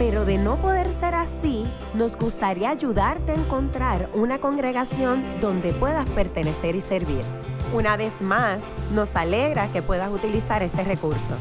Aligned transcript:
pero 0.00 0.24
de 0.24 0.38
no 0.38 0.56
poder 0.56 0.90
ser 0.92 1.14
así, 1.14 1.66
nos 1.92 2.16
gustaría 2.16 2.70
ayudarte 2.70 3.32
a 3.32 3.34
encontrar 3.34 4.08
una 4.14 4.40
congregación 4.40 5.22
donde 5.42 5.74
puedas 5.74 6.08
pertenecer 6.08 6.74
y 6.74 6.80
servir. 6.80 7.20
Una 7.74 7.98
vez 7.98 8.22
más, 8.22 8.64
nos 8.94 9.14
alegra 9.14 9.70
que 9.70 9.82
puedas 9.82 10.10
utilizar 10.10 10.62
este 10.62 10.84
recurso. 10.84 11.34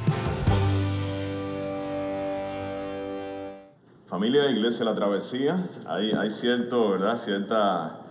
Familia 4.07 4.43
de 4.43 4.52
Iglesia 4.52 4.83
La 4.83 4.94
Travesía, 4.94 5.55
hay, 5.88 6.11
hay 6.11 6.30
cierto, 6.30 6.89
¿verdad? 6.89 7.16
Cierta 7.16 8.02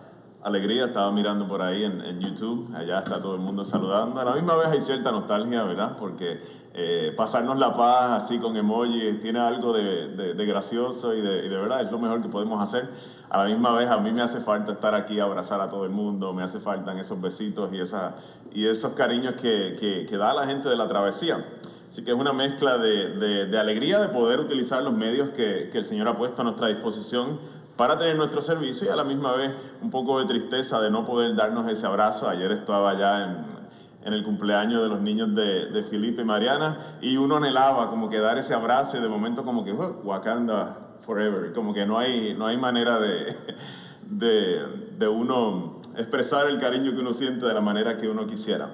alegría, 0.43 0.87
estaba 0.87 1.13
mirando 1.13 1.47
por 1.47 1.61
ahí 1.61 1.85
en, 1.85 2.21
YouTube, 2.21 2.75
allá 2.75 3.01
está 3.01 3.21
todo 3.21 3.35
el 3.35 3.41
mundo 3.41 3.65
saludando. 3.65 4.19
A 4.21 4.25
la 4.25 4.35
misma 4.35 4.57
vez 4.57 4.69
hay 4.69 4.81
cierta 4.81 5.13
nostalgia, 5.13 5.65
¿verdad? 5.65 5.97
Porque 5.99 6.41
eh, 6.81 7.13
pasarnos 7.17 7.59
la 7.59 7.73
paz 7.73 8.23
así 8.23 8.39
con 8.39 8.57
emojis 8.57 9.19
tiene 9.19 9.41
algo 9.41 9.73
de, 9.73 10.47
gracioso 10.47 11.13
y 11.13 11.21
de, 11.21 11.49
verdad 11.49 11.83
es 11.83 11.91
lo 11.91 11.99
mejor 11.99 12.23
que 12.23 12.29
podemos 12.29 12.63
hacer. 12.63 12.89
A 13.31 13.39
la 13.39 13.45
misma 13.47 13.73
vez 13.73 13.91
a 13.91 13.99
mí 13.99 14.13
me 14.13 14.23
hace 14.23 14.39
falta 14.39 14.71
estar 14.71 14.95
aquí, 14.95 15.19
abrazar 15.19 15.61
a 15.61 15.69
todo 15.69 15.85
el 15.85 15.91
mundo, 15.91 16.33
me 16.33 16.45
hace 16.45 16.61
falta 16.61 16.97
esos 16.97 17.21
besitos 17.21 17.73
y, 17.73 17.81
esa, 17.81 18.15
y 18.53 18.69
esos 18.69 18.93
cariños 18.93 19.35
que, 19.35 20.07
da 20.09 20.33
la 20.33 20.47
gente 20.47 20.69
de 20.69 20.77
la 20.77 20.87
travesía. 20.87 21.45
Así 21.89 22.05
que 22.05 22.13
es 22.13 22.17
una 22.17 22.33
mezcla 22.33 22.79
de, 22.79 23.59
alegría 23.59 23.99
de 23.99 24.09
poder 24.11 24.39
utilizar 24.39 24.81
los 24.85 24.95
medios 24.95 25.31
que, 25.31 25.71
que 25.73 25.79
el 25.79 25.85
Señor 25.85 26.07
ha 26.07 26.15
puesto 26.15 26.43
a 26.43 26.45
nuestra 26.45 26.69
disposición 26.69 27.41
para 27.77 27.99
tener 27.99 28.15
nuestro 28.15 28.41
servicio 28.41 28.87
y 28.87 28.91
a 28.91 28.97
la 28.97 29.05
misma 29.05 29.33
vez 29.33 29.53
un 29.83 29.91
poco 29.91 30.21
de 30.21 30.27
tristeza 30.27 30.81
de 30.81 30.93
no 30.93 31.05
poder 31.05 31.35
darnos 31.35 31.69
ese 31.69 31.87
abrazo. 31.87 32.29
Ayer 32.29 32.53
estaba 32.53 32.97
ya 32.97 33.25
en, 33.25 33.68
en 34.05 34.13
el 34.13 34.25
cumpleaños 34.25 34.83
de 34.83 34.89
los 34.89 35.01
niños 35.01 35.35
de, 35.35 35.67
de 35.67 35.83
Felipe 35.83 36.23
y 36.23 36.25
Mariana 36.25 36.99
y 37.01 37.17
uno 37.17 37.37
anhelaba 37.37 37.91
como 37.91 38.09
que 38.09 38.19
dar 38.19 38.39
ese 38.39 38.55
abrazo 38.55 38.97
y 38.97 39.01
de 39.01 39.09
momento 39.09 39.45
como 39.45 39.65
que 39.65 39.73
Wakanda 39.73 40.79
forever, 41.01 41.53
como 41.53 41.73
que 41.73 41.87
no 41.87 41.99
hay, 41.99 42.35
no 42.35 42.47
hay 42.47 42.57
manera 42.57 42.99
de, 43.01 43.35
de, 44.11 44.67
de, 44.99 45.09
uno 45.09 45.81
expresar 45.97 46.49
el 46.49 46.61
cariño 46.61 46.93
que 46.93 47.01
uno 47.01 47.13
siente 47.13 47.47
de 47.47 47.55
la 47.55 47.61
manera 47.61 47.97
que 47.97 48.09
uno 48.09 48.27
quisiera. 48.27 48.69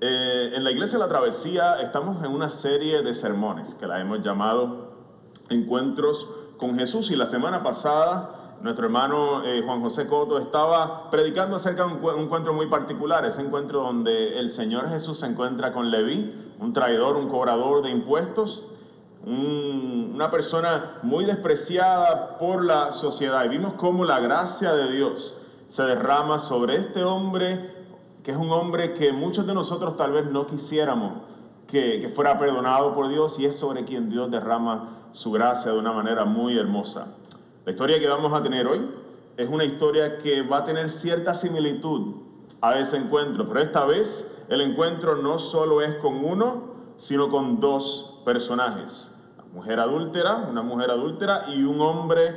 Eh, 0.00 0.52
en 0.54 0.64
la 0.64 0.70
iglesia 0.72 0.98
de 0.98 1.04
la 1.04 1.08
travesía 1.08 1.80
estamos 1.80 2.24
en 2.24 2.32
una 2.32 2.48
serie 2.48 3.02
de 3.02 3.14
sermones 3.14 3.74
que 3.74 3.86
la 3.86 4.00
hemos 4.00 4.22
llamado 4.22 4.92
Encuentros 5.48 6.28
con 6.56 6.76
Jesús 6.78 7.10
y 7.10 7.16
la 7.16 7.26
semana 7.26 7.62
pasada 7.62 8.41
nuestro 8.62 8.86
hermano 8.86 9.44
eh, 9.44 9.60
Juan 9.64 9.80
José 9.80 10.06
Coto 10.06 10.38
estaba 10.38 11.10
predicando 11.10 11.56
acerca 11.56 11.84
de 11.84 11.94
un, 11.94 12.20
encuentro 12.20 12.52
muy 12.52 12.66
particular, 12.66 13.24
ese 13.24 13.42
encuentro 13.42 13.82
donde 13.82 14.38
el 14.38 14.50
Señor 14.50 14.88
Jesús 14.88 15.18
se 15.18 15.26
encuentra 15.26 15.72
con 15.72 15.90
Leví, 15.90 16.32
un 16.60 16.72
traidor, 16.72 17.16
un 17.16 17.28
cobrador 17.28 17.82
de 17.82 17.90
impuestos, 17.90 18.62
una 19.24 20.30
persona 20.30 20.98
muy 21.02 21.24
despreciada 21.24 22.38
por 22.38 22.64
la 22.64 22.92
sociedad. 22.92 23.44
Y 23.44 23.48
vimos 23.48 23.72
cómo 23.74 24.04
la 24.04 24.20
gracia 24.20 24.72
de 24.74 24.92
Dios 24.92 25.38
se 25.68 25.82
derrama 25.82 26.38
sobre 26.38 26.76
este 26.76 27.02
hombre, 27.02 27.58
que 28.22 28.30
es 28.30 28.36
un 28.36 28.50
hombre 28.50 28.94
que 28.94 29.12
muchos 29.12 29.44
de 29.46 29.54
nosotros 29.54 29.96
tal 29.96 30.12
vez 30.12 30.26
no 30.26 30.46
quisiéramos 30.46 31.14
que, 31.66 32.00
que 32.00 32.08
fuera 32.08 32.38
perdonado 32.38 32.94
por 32.94 33.08
Dios 33.08 33.40
y 33.40 33.46
es 33.46 33.56
sobre 33.56 33.84
quien 33.84 34.08
Dios 34.08 34.30
derrama 34.30 35.08
su 35.12 35.32
gracia 35.32 35.72
de 35.72 35.78
una 35.78 35.92
manera 35.92 36.24
muy 36.24 36.56
hermosa. 36.56 37.08
La 37.64 37.70
historia 37.70 38.00
que 38.00 38.08
vamos 38.08 38.32
a 38.32 38.42
tener 38.42 38.66
hoy 38.66 38.90
es 39.36 39.48
una 39.48 39.64
historia 39.64 40.18
que 40.18 40.42
va 40.42 40.58
a 40.58 40.64
tener 40.64 40.90
cierta 40.90 41.32
similitud 41.32 42.14
a 42.60 42.76
ese 42.76 42.96
encuentro, 42.96 43.46
pero 43.46 43.60
esta 43.60 43.84
vez 43.84 44.44
el 44.48 44.62
encuentro 44.62 45.14
no 45.14 45.38
solo 45.38 45.80
es 45.80 45.94
con 45.96 46.24
uno, 46.24 46.72
sino 46.96 47.30
con 47.30 47.60
dos 47.60 48.20
personajes. 48.24 49.12
Una 49.36 49.44
mujer 49.52 49.78
adúltera, 49.78 50.38
una 50.38 50.62
mujer 50.62 50.90
adúltera 50.90 51.44
y 51.50 51.62
un 51.62 51.80
hombre 51.80 52.34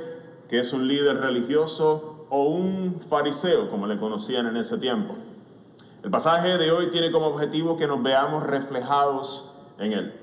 que 0.47 0.59
es 0.59 0.71
un 0.73 0.87
líder 0.87 1.17
religioso 1.17 2.27
o 2.29 2.43
un 2.43 3.01
fariseo, 3.01 3.71
como 3.71 3.87
le 3.87 3.97
conocían 3.97 4.45
en 4.45 4.57
ese 4.57 4.77
tiempo. 4.77 5.15
El 6.03 6.11
pasaje 6.11 6.59
de 6.59 6.71
hoy 6.71 6.91
tiene 6.91 7.09
como 7.09 7.25
objetivo 7.25 7.77
que 7.77 7.87
nos 7.87 8.03
veamos 8.03 8.43
reflejados 8.43 9.55
en 9.79 9.93
él 9.93 10.13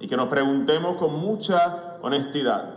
y 0.00 0.06
que 0.06 0.18
nos 0.18 0.28
preguntemos 0.28 0.96
con 0.96 1.14
mucha 1.14 1.96
honestidad 2.02 2.73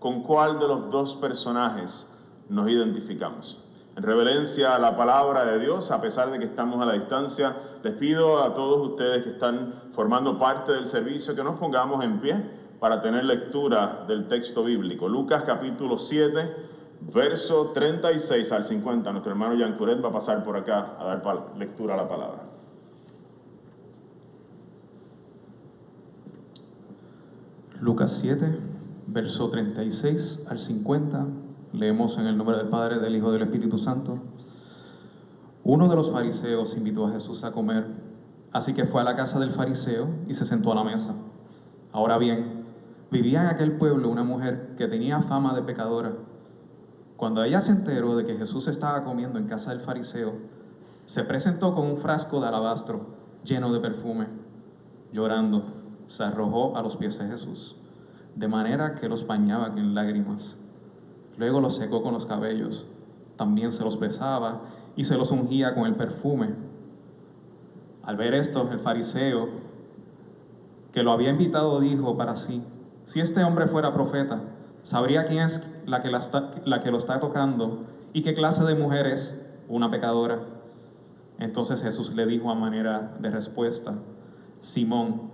con 0.00 0.22
cuál 0.22 0.58
de 0.58 0.66
los 0.66 0.90
dos 0.90 1.14
personajes 1.14 2.08
nos 2.48 2.68
identificamos. 2.68 3.64
En 3.96 4.02
reverencia 4.02 4.74
a 4.74 4.78
la 4.78 4.96
palabra 4.96 5.44
de 5.44 5.58
Dios, 5.58 5.90
a 5.90 6.00
pesar 6.00 6.30
de 6.30 6.38
que 6.38 6.46
estamos 6.46 6.80
a 6.80 6.86
la 6.86 6.94
distancia, 6.94 7.54
les 7.82 7.92
pido 7.94 8.42
a 8.42 8.54
todos 8.54 8.88
ustedes 8.88 9.24
que 9.24 9.30
están 9.30 9.74
formando 9.92 10.38
parte 10.38 10.72
del 10.72 10.86
servicio 10.86 11.36
que 11.36 11.44
nos 11.44 11.58
pongamos 11.58 12.02
en 12.02 12.18
pie 12.18 12.42
para 12.80 13.02
tener 13.02 13.24
lectura 13.24 14.04
del 14.08 14.26
texto 14.26 14.64
bíblico. 14.64 15.06
Lucas 15.06 15.44
capítulo 15.44 15.98
7, 15.98 16.50
verso 17.12 17.72
36 17.74 18.52
al 18.52 18.64
50. 18.64 19.12
Nuestro 19.12 19.32
hermano 19.32 19.54
Yancuret 19.54 20.02
va 20.02 20.08
a 20.08 20.12
pasar 20.12 20.42
por 20.44 20.56
acá 20.56 20.96
a 20.98 21.04
dar 21.04 21.22
lectura 21.58 21.94
a 21.94 21.96
la 21.98 22.08
palabra. 22.08 22.42
Lucas 27.80 28.18
7, 28.20 28.58
verso 29.12 29.50
36 29.50 30.44
al 30.48 30.58
50, 30.60 31.26
leemos 31.72 32.16
en 32.16 32.26
el 32.26 32.36
nombre 32.36 32.56
del 32.56 32.68
Padre, 32.68 33.00
del 33.00 33.16
Hijo 33.16 33.30
y 33.30 33.32
del 33.32 33.42
Espíritu 33.42 33.76
Santo. 33.76 34.20
Uno 35.64 35.88
de 35.88 35.96
los 35.96 36.12
fariseos 36.12 36.76
invitó 36.76 37.06
a 37.06 37.12
Jesús 37.12 37.42
a 37.42 37.50
comer, 37.50 37.86
así 38.52 38.72
que 38.72 38.86
fue 38.86 39.00
a 39.00 39.04
la 39.04 39.16
casa 39.16 39.40
del 39.40 39.50
fariseo 39.50 40.08
y 40.28 40.34
se 40.34 40.44
sentó 40.44 40.70
a 40.70 40.76
la 40.76 40.84
mesa. 40.84 41.14
Ahora 41.92 42.18
bien, 42.18 42.64
vivía 43.10 43.42
en 43.42 43.48
aquel 43.48 43.78
pueblo 43.78 44.08
una 44.08 44.22
mujer 44.22 44.76
que 44.76 44.86
tenía 44.86 45.22
fama 45.22 45.54
de 45.54 45.62
pecadora. 45.62 46.12
Cuando 47.16 47.42
ella 47.42 47.60
se 47.62 47.72
enteró 47.72 48.16
de 48.16 48.24
que 48.24 48.36
Jesús 48.36 48.68
estaba 48.68 49.02
comiendo 49.02 49.40
en 49.40 49.48
casa 49.48 49.70
del 49.70 49.80
fariseo, 49.80 50.34
se 51.06 51.24
presentó 51.24 51.74
con 51.74 51.86
un 51.88 51.98
frasco 51.98 52.40
de 52.40 52.46
alabastro 52.46 53.06
lleno 53.44 53.72
de 53.72 53.80
perfume, 53.80 54.28
llorando 55.12 55.64
se 56.06 56.22
arrojó 56.22 56.76
a 56.76 56.82
los 56.82 56.96
pies 56.96 57.18
de 57.18 57.26
Jesús, 57.26 57.76
de 58.36 58.48
manera 58.48 58.94
que 58.94 59.08
los 59.08 59.26
bañaba 59.26 59.68
en 59.76 59.94
lágrimas. 59.94 60.56
Luego 61.36 61.60
los 61.60 61.76
secó 61.76 62.02
con 62.02 62.14
los 62.14 62.26
cabellos, 62.26 62.86
también 63.36 63.72
se 63.72 63.84
los 63.84 63.98
besaba 63.98 64.62
y 64.96 65.04
se 65.04 65.16
los 65.16 65.30
ungía 65.30 65.74
con 65.74 65.86
el 65.86 65.94
perfume. 65.94 66.54
Al 68.02 68.16
ver 68.16 68.34
esto, 68.34 68.70
el 68.70 68.80
fariseo, 68.80 69.48
que 70.92 71.02
lo 71.02 71.12
había 71.12 71.30
invitado, 71.30 71.80
dijo 71.80 72.16
para 72.16 72.36
sí, 72.36 72.62
si 73.06 73.20
este 73.20 73.42
hombre 73.44 73.66
fuera 73.66 73.94
profeta, 73.94 74.42
sabría 74.82 75.24
quién 75.24 75.44
es 75.44 75.66
la 75.86 76.02
que, 76.02 76.10
la 76.10 76.80
que 76.80 76.90
lo 76.90 76.98
está 76.98 77.20
tocando 77.20 77.84
y 78.12 78.22
qué 78.22 78.34
clase 78.34 78.64
de 78.64 78.74
mujer 78.74 79.06
es 79.06 79.36
una 79.68 79.90
pecadora. 79.90 80.40
Entonces 81.38 81.80
Jesús 81.80 82.14
le 82.14 82.26
dijo 82.26 82.50
a 82.50 82.54
manera 82.54 83.16
de 83.20 83.30
respuesta, 83.30 83.94
Simón, 84.60 85.30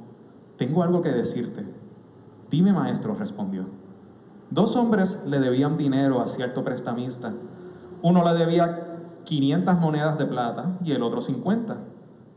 tengo 0.56 0.82
algo 0.82 1.02
que 1.02 1.10
decirte. 1.10 1.64
Dime, 2.50 2.72
maestro, 2.72 3.14
respondió. 3.14 3.66
Dos 4.50 4.76
hombres 4.76 5.20
le 5.26 5.40
debían 5.40 5.76
dinero 5.76 6.20
a 6.20 6.28
cierto 6.28 6.62
prestamista. 6.62 7.34
Uno 8.02 8.24
le 8.24 8.38
debía 8.38 9.00
500 9.24 9.80
monedas 9.80 10.18
de 10.18 10.26
plata 10.26 10.78
y 10.84 10.92
el 10.92 11.02
otro 11.02 11.20
50. 11.20 11.78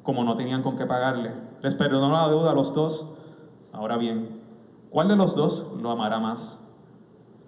Como 0.01 0.23
no 0.23 0.35
tenían 0.35 0.63
con 0.63 0.75
qué 0.75 0.87
pagarle, 0.87 1.31
les 1.61 1.75
perdonó 1.75 2.11
la 2.11 2.27
deuda 2.27 2.51
a 2.51 2.55
los 2.55 2.73
dos. 2.73 3.05
Ahora 3.71 3.97
bien, 3.97 4.41
¿cuál 4.89 5.07
de 5.07 5.15
los 5.15 5.35
dos 5.35 5.67
lo 5.79 5.91
amará 5.91 6.19
más? 6.19 6.57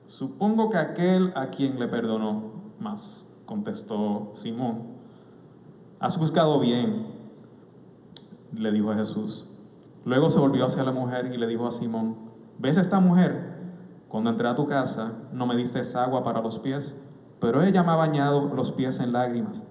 Supongo 0.05 0.69
que 0.69 0.77
aquel 0.77 1.31
a 1.35 1.47
quien 1.47 1.79
le 1.79 1.87
perdonó 1.87 2.51
más, 2.79 3.25
contestó 3.47 4.31
Simón. 4.35 4.83
Has 5.99 6.19
buscado 6.19 6.59
bien, 6.59 7.07
le 8.53 8.71
dijo 8.71 8.91
a 8.91 8.95
Jesús. 8.95 9.47
Luego 10.05 10.29
se 10.29 10.39
volvió 10.39 10.65
hacia 10.65 10.83
la 10.83 10.91
mujer 10.91 11.31
y 11.33 11.37
le 11.37 11.47
dijo 11.47 11.67
a 11.67 11.71
Simón, 11.71 12.30
¿ves 12.61 12.77
esta 12.77 12.99
mujer? 12.99 13.41
Cuando 14.07 14.29
entré 14.29 14.47
a 14.47 14.55
tu 14.55 14.67
casa 14.67 15.13
no 15.33 15.47
me 15.47 15.55
diste 15.55 15.81
agua 15.97 16.21
para 16.21 16.41
los 16.41 16.59
pies, 16.59 16.93
pero 17.39 17.63
ella 17.63 17.81
me 17.81 17.89
ha 17.89 17.95
bañado 17.95 18.53
los 18.53 18.71
pies 18.71 18.99
en 18.99 19.13
lágrimas 19.13 19.63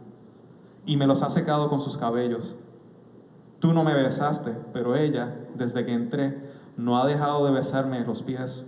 y 0.87 0.96
me 0.96 1.06
los 1.06 1.22
ha 1.22 1.31
secado 1.31 1.69
con 1.69 1.81
sus 1.81 1.96
cabellos. 1.96 2.56
Tú 3.60 3.72
no 3.72 3.84
me 3.84 3.94
besaste, 3.94 4.56
pero 4.72 4.96
ella, 4.96 5.37
desde 5.54 5.84
que 5.84 5.92
entré, 5.92 6.50
no 6.76 6.98
ha 6.98 7.06
dejado 7.06 7.46
de 7.46 7.52
besarme 7.52 8.04
los 8.04 8.25
pies. 8.25 8.66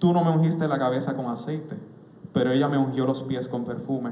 Tú 0.00 0.12
no 0.12 0.24
me 0.24 0.30
ungiste 0.30 0.66
la 0.66 0.80
cabeza 0.80 1.14
con 1.14 1.26
aceite, 1.26 1.78
pero 2.32 2.50
ella 2.50 2.66
me 2.66 2.78
ungió 2.78 3.06
los 3.06 3.22
pies 3.22 3.46
con 3.46 3.64
perfume. 3.64 4.10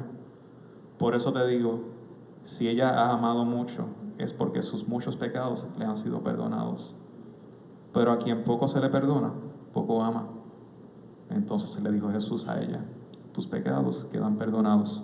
Por 0.96 1.16
eso 1.16 1.32
te 1.32 1.44
digo, 1.48 1.80
si 2.44 2.68
ella 2.68 2.90
ha 2.90 3.14
amado 3.14 3.44
mucho, 3.44 3.86
es 4.18 4.32
porque 4.32 4.62
sus 4.62 4.86
muchos 4.86 5.16
pecados 5.16 5.66
le 5.76 5.86
han 5.86 5.96
sido 5.96 6.22
perdonados. 6.22 6.94
Pero 7.98 8.12
a 8.12 8.18
quien 8.18 8.44
poco 8.44 8.68
se 8.68 8.80
le 8.80 8.90
perdona, 8.90 9.32
poco 9.72 10.04
ama. 10.04 10.28
Entonces 11.30 11.82
le 11.82 11.90
dijo 11.90 12.08
Jesús 12.12 12.46
a 12.46 12.62
ella, 12.62 12.84
tus 13.32 13.48
pecados 13.48 14.06
quedan 14.12 14.36
perdonados. 14.36 15.02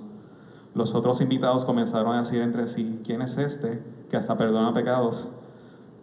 Los 0.74 0.94
otros 0.94 1.20
invitados 1.20 1.64
comenzaron 1.64 2.14
a 2.14 2.20
decir 2.20 2.40
entre 2.40 2.68
sí, 2.68 3.00
¿quién 3.04 3.20
es 3.20 3.36
este 3.36 3.82
que 4.08 4.16
hasta 4.16 4.38
perdona 4.38 4.72
pecados? 4.72 5.28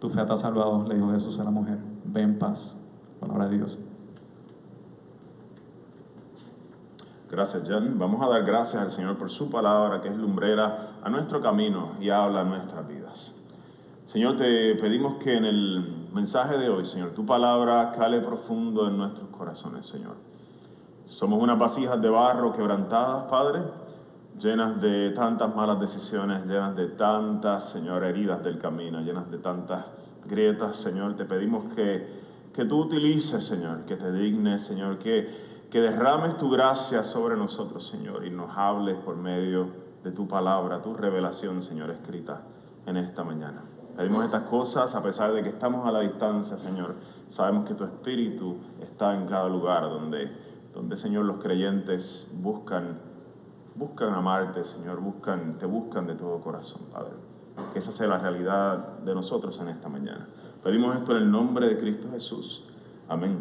Tu 0.00 0.10
fe 0.10 0.22
te 0.26 0.34
ha 0.34 0.36
salvado, 0.36 0.86
le 0.86 0.96
dijo 0.96 1.10
Jesús 1.12 1.38
a 1.38 1.44
la 1.44 1.50
mujer, 1.50 1.78
ve 2.04 2.20
en 2.20 2.38
paz. 2.38 2.76
Palabra 3.20 3.48
de 3.48 3.56
Dios. 3.56 3.78
Gracias, 7.30 7.66
Jan. 7.66 7.98
Vamos 7.98 8.20
a 8.20 8.28
dar 8.28 8.44
gracias 8.44 8.82
al 8.82 8.92
Señor 8.92 9.16
por 9.16 9.30
su 9.30 9.48
palabra, 9.48 10.02
que 10.02 10.08
es 10.08 10.16
lumbrera 10.18 10.98
a 11.02 11.08
nuestro 11.08 11.40
camino 11.40 11.92
y 12.02 12.10
habla 12.10 12.44
nuestras 12.44 12.86
vidas. 12.86 13.32
Señor, 14.04 14.36
te 14.36 14.74
pedimos 14.74 15.14
que 15.14 15.38
en 15.38 15.46
el 15.46 16.01
mensaje 16.12 16.58
de 16.58 16.68
hoy, 16.68 16.84
Señor, 16.84 17.10
tu 17.10 17.24
palabra 17.24 17.92
cale 17.96 18.20
profundo 18.20 18.86
en 18.86 18.98
nuestros 18.98 19.28
corazones, 19.30 19.86
Señor. 19.86 20.16
Somos 21.06 21.42
unas 21.42 21.58
vasijas 21.58 22.00
de 22.00 22.08
barro 22.10 22.52
quebrantadas, 22.52 23.24
Padre, 23.30 23.60
llenas 24.38 24.80
de 24.80 25.10
tantas 25.10 25.54
malas 25.54 25.80
decisiones, 25.80 26.46
llenas 26.46 26.76
de 26.76 26.88
tantas, 26.88 27.70
Señor, 27.70 28.04
heridas 28.04 28.42
del 28.42 28.58
camino, 28.58 29.00
llenas 29.00 29.30
de 29.30 29.38
tantas 29.38 29.86
grietas, 30.26 30.76
Señor. 30.76 31.16
Te 31.16 31.24
pedimos 31.24 31.72
que, 31.74 32.06
que 32.54 32.64
tú 32.64 32.80
utilices, 32.80 33.44
Señor, 33.44 33.84
que 33.84 33.96
te 33.96 34.12
dignes, 34.12 34.62
Señor, 34.62 34.98
que, 34.98 35.28
que 35.70 35.80
derrames 35.80 36.36
tu 36.36 36.50
gracia 36.50 37.04
sobre 37.04 37.36
nosotros, 37.36 37.86
Señor, 37.86 38.26
y 38.26 38.30
nos 38.30 38.56
hables 38.56 38.96
por 38.96 39.16
medio 39.16 39.68
de 40.04 40.10
tu 40.10 40.28
palabra, 40.28 40.82
tu 40.82 40.94
revelación, 40.94 41.62
Señor, 41.62 41.90
escrita 41.90 42.42
en 42.86 42.96
esta 42.96 43.24
mañana. 43.24 43.71
Pedimos 43.96 44.24
estas 44.24 44.44
cosas 44.44 44.94
a 44.94 45.02
pesar 45.02 45.32
de 45.32 45.42
que 45.42 45.50
estamos 45.50 45.86
a 45.86 45.92
la 45.92 46.00
distancia, 46.00 46.56
Señor. 46.56 46.94
Sabemos 47.28 47.66
que 47.66 47.74
tu 47.74 47.84
Espíritu 47.84 48.56
está 48.80 49.14
en 49.14 49.26
cada 49.26 49.48
lugar 49.48 49.82
donde, 49.82 50.30
donde 50.72 50.96
Señor, 50.96 51.26
los 51.26 51.42
creyentes 51.42 52.30
buscan, 52.40 52.98
buscan 53.74 54.14
amarte, 54.14 54.64
Señor, 54.64 55.00
buscan, 55.00 55.58
te 55.58 55.66
buscan 55.66 56.06
de 56.06 56.14
todo 56.14 56.40
corazón, 56.40 56.82
Padre. 56.90 57.12
Que 57.74 57.80
esa 57.80 57.92
sea 57.92 58.06
la 58.06 58.18
realidad 58.18 58.98
de 59.00 59.14
nosotros 59.14 59.60
en 59.60 59.68
esta 59.68 59.90
mañana. 59.90 60.26
Pedimos 60.64 60.96
esto 60.96 61.12
en 61.12 61.24
el 61.24 61.30
nombre 61.30 61.68
de 61.68 61.76
Cristo 61.76 62.08
Jesús. 62.12 62.64
Amén. 63.08 63.38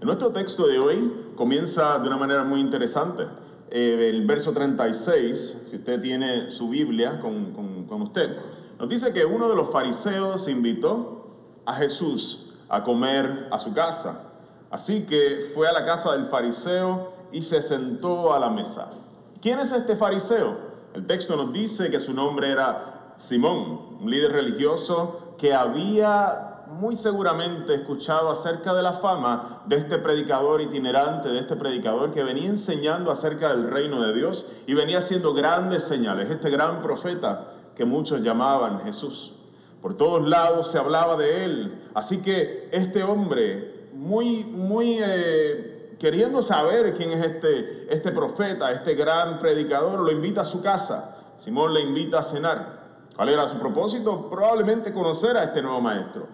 En 0.00 0.06
nuestro 0.06 0.32
texto 0.32 0.66
de 0.66 0.78
hoy 0.78 1.32
comienza 1.36 1.98
de 1.98 2.06
una 2.06 2.16
manera 2.16 2.44
muy 2.44 2.60
interesante. 2.60 3.24
Eh, 3.70 4.08
el 4.14 4.26
verso 4.26 4.52
36, 4.54 5.66
si 5.68 5.76
usted 5.76 6.00
tiene 6.00 6.48
su 6.48 6.70
Biblia 6.70 7.20
con, 7.20 7.52
con, 7.52 7.84
con 7.84 8.00
usted, 8.00 8.34
nos 8.78 8.88
dice 8.88 9.12
que 9.12 9.24
uno 9.24 9.48
de 9.48 9.56
los 9.56 9.70
fariseos 9.70 10.46
invitó 10.48 11.26
a 11.66 11.74
Jesús 11.74 12.54
a 12.68 12.84
comer 12.84 13.48
a 13.50 13.58
su 13.58 13.74
casa. 13.74 14.24
Así 14.70 15.06
que 15.06 15.50
fue 15.54 15.66
a 15.66 15.72
la 15.72 15.84
casa 15.84 16.12
del 16.12 16.26
fariseo 16.26 17.12
y 17.32 17.42
se 17.42 17.60
sentó 17.60 18.32
a 18.32 18.38
la 18.38 18.50
mesa. 18.50 18.92
¿Quién 19.40 19.58
es 19.58 19.72
este 19.72 19.96
fariseo? 19.96 20.56
El 20.94 21.06
texto 21.06 21.36
nos 21.36 21.52
dice 21.52 21.90
que 21.90 21.98
su 21.98 22.14
nombre 22.14 22.50
era 22.52 23.14
Simón, 23.18 23.98
un 24.00 24.10
líder 24.10 24.32
religioso 24.32 25.34
que 25.38 25.52
había 25.54 26.64
muy 26.68 26.96
seguramente 26.96 27.74
escuchado 27.74 28.30
acerca 28.30 28.74
de 28.74 28.82
la 28.82 28.92
fama 28.92 29.62
de 29.66 29.76
este 29.76 29.98
predicador 29.98 30.60
itinerante, 30.60 31.28
de 31.30 31.40
este 31.40 31.56
predicador 31.56 32.12
que 32.12 32.22
venía 32.22 32.48
enseñando 32.48 33.10
acerca 33.10 33.48
del 33.50 33.70
reino 33.70 34.02
de 34.02 34.12
Dios 34.12 34.46
y 34.66 34.74
venía 34.74 34.98
haciendo 34.98 35.32
grandes 35.34 35.84
señales, 35.84 36.30
este 36.30 36.50
gran 36.50 36.82
profeta 36.82 37.54
que 37.78 37.84
muchos 37.84 38.20
llamaban 38.20 38.80
Jesús. 38.80 39.34
Por 39.80 39.96
todos 39.96 40.28
lados 40.28 40.68
se 40.72 40.78
hablaba 40.78 41.16
de 41.16 41.44
él. 41.44 41.80
Así 41.94 42.20
que 42.20 42.68
este 42.72 43.04
hombre, 43.04 43.88
muy, 43.94 44.42
muy 44.44 44.98
eh, 45.00 45.96
queriendo 46.00 46.42
saber 46.42 46.94
quién 46.94 47.12
es 47.12 47.24
este, 47.24 47.86
este 47.88 48.10
profeta, 48.10 48.72
este 48.72 48.96
gran 48.96 49.38
predicador, 49.38 50.00
lo 50.00 50.10
invita 50.10 50.40
a 50.40 50.44
su 50.44 50.60
casa. 50.60 51.18
Simón 51.38 51.72
le 51.72 51.80
invita 51.82 52.18
a 52.18 52.22
cenar. 52.24 52.78
¿Cuál 53.14 53.28
era 53.28 53.48
su 53.48 53.58
propósito? 53.58 54.28
Probablemente 54.28 54.92
conocer 54.92 55.36
a 55.36 55.44
este 55.44 55.62
nuevo 55.62 55.80
maestro, 55.80 56.26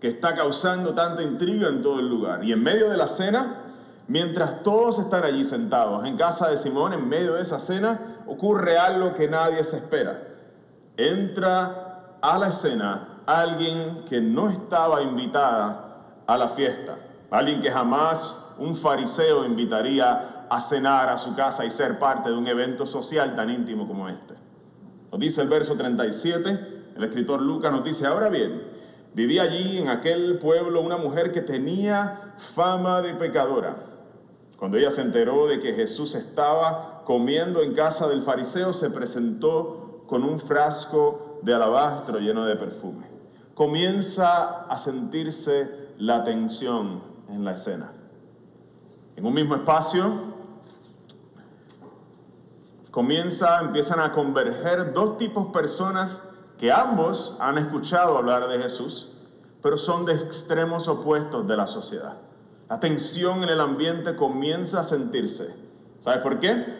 que 0.00 0.08
está 0.08 0.34
causando 0.34 0.94
tanta 0.94 1.22
intriga 1.22 1.68
en 1.68 1.82
todo 1.82 2.00
el 2.00 2.08
lugar. 2.08 2.42
Y 2.42 2.52
en 2.52 2.62
medio 2.62 2.88
de 2.88 2.96
la 2.96 3.08
cena, 3.08 3.64
mientras 4.08 4.62
todos 4.62 4.98
están 4.98 5.24
allí 5.24 5.44
sentados 5.44 6.06
en 6.06 6.16
casa 6.16 6.48
de 6.48 6.56
Simón, 6.56 6.94
en 6.94 7.06
medio 7.06 7.34
de 7.34 7.42
esa 7.42 7.60
cena, 7.60 8.22
ocurre 8.26 8.78
algo 8.78 9.14
que 9.14 9.28
nadie 9.28 9.62
se 9.62 9.76
espera 9.76 10.29
entra 11.08 12.16
a 12.20 12.38
la 12.38 12.48
escena 12.48 13.22
alguien 13.26 14.04
que 14.08 14.20
no 14.20 14.50
estaba 14.50 15.02
invitada 15.02 15.96
a 16.26 16.36
la 16.36 16.48
fiesta, 16.48 16.96
alguien 17.30 17.62
que 17.62 17.70
jamás 17.70 18.52
un 18.58 18.74
fariseo 18.74 19.44
invitaría 19.44 20.46
a 20.50 20.60
cenar 20.60 21.08
a 21.08 21.16
su 21.16 21.34
casa 21.34 21.64
y 21.64 21.70
ser 21.70 21.98
parte 21.98 22.28
de 22.28 22.36
un 22.36 22.46
evento 22.46 22.86
social 22.86 23.36
tan 23.36 23.50
íntimo 23.50 23.86
como 23.86 24.08
este. 24.08 24.34
Nos 25.10 25.20
dice 25.20 25.42
el 25.42 25.48
verso 25.48 25.76
37, 25.76 26.92
el 26.96 27.04
escritor 27.04 27.40
Lucas 27.40 27.72
nos 27.72 27.84
dice, 27.84 28.06
ahora 28.06 28.28
bien, 28.28 28.62
vivía 29.14 29.42
allí 29.42 29.78
en 29.78 29.88
aquel 29.88 30.38
pueblo 30.38 30.80
una 30.82 30.96
mujer 30.96 31.32
que 31.32 31.40
tenía 31.40 32.34
fama 32.36 33.00
de 33.00 33.14
pecadora. 33.14 33.76
Cuando 34.56 34.76
ella 34.76 34.90
se 34.90 35.02
enteró 35.02 35.46
de 35.46 35.60
que 35.60 35.72
Jesús 35.72 36.14
estaba 36.14 37.02
comiendo 37.04 37.62
en 37.62 37.74
casa 37.74 38.08
del 38.08 38.22
fariseo, 38.22 38.72
se 38.72 38.90
presentó 38.90 39.89
con 40.10 40.24
un 40.24 40.40
frasco 40.40 41.38
de 41.42 41.54
alabastro 41.54 42.18
lleno 42.18 42.44
de 42.44 42.56
perfume. 42.56 43.06
Comienza 43.54 44.64
a 44.66 44.76
sentirse 44.76 45.92
la 45.98 46.24
tensión 46.24 47.00
en 47.28 47.44
la 47.44 47.52
escena. 47.52 47.92
En 49.14 49.24
un 49.24 49.32
mismo 49.32 49.54
espacio 49.54 50.12
comienza, 52.90 53.60
empiezan 53.60 54.00
a 54.00 54.10
converger 54.10 54.92
dos 54.92 55.16
tipos 55.16 55.46
de 55.46 55.52
personas 55.52 56.28
que 56.58 56.72
ambos 56.72 57.36
han 57.38 57.58
escuchado 57.58 58.18
hablar 58.18 58.48
de 58.48 58.58
Jesús, 58.58 59.12
pero 59.62 59.78
son 59.78 60.06
de 60.06 60.14
extremos 60.14 60.88
opuestos 60.88 61.46
de 61.46 61.56
la 61.56 61.68
sociedad. 61.68 62.16
La 62.68 62.80
tensión 62.80 63.44
en 63.44 63.48
el 63.48 63.60
ambiente 63.60 64.16
comienza 64.16 64.80
a 64.80 64.84
sentirse. 64.84 65.54
¿Sabes 66.00 66.20
por 66.20 66.40
qué? 66.40 66.79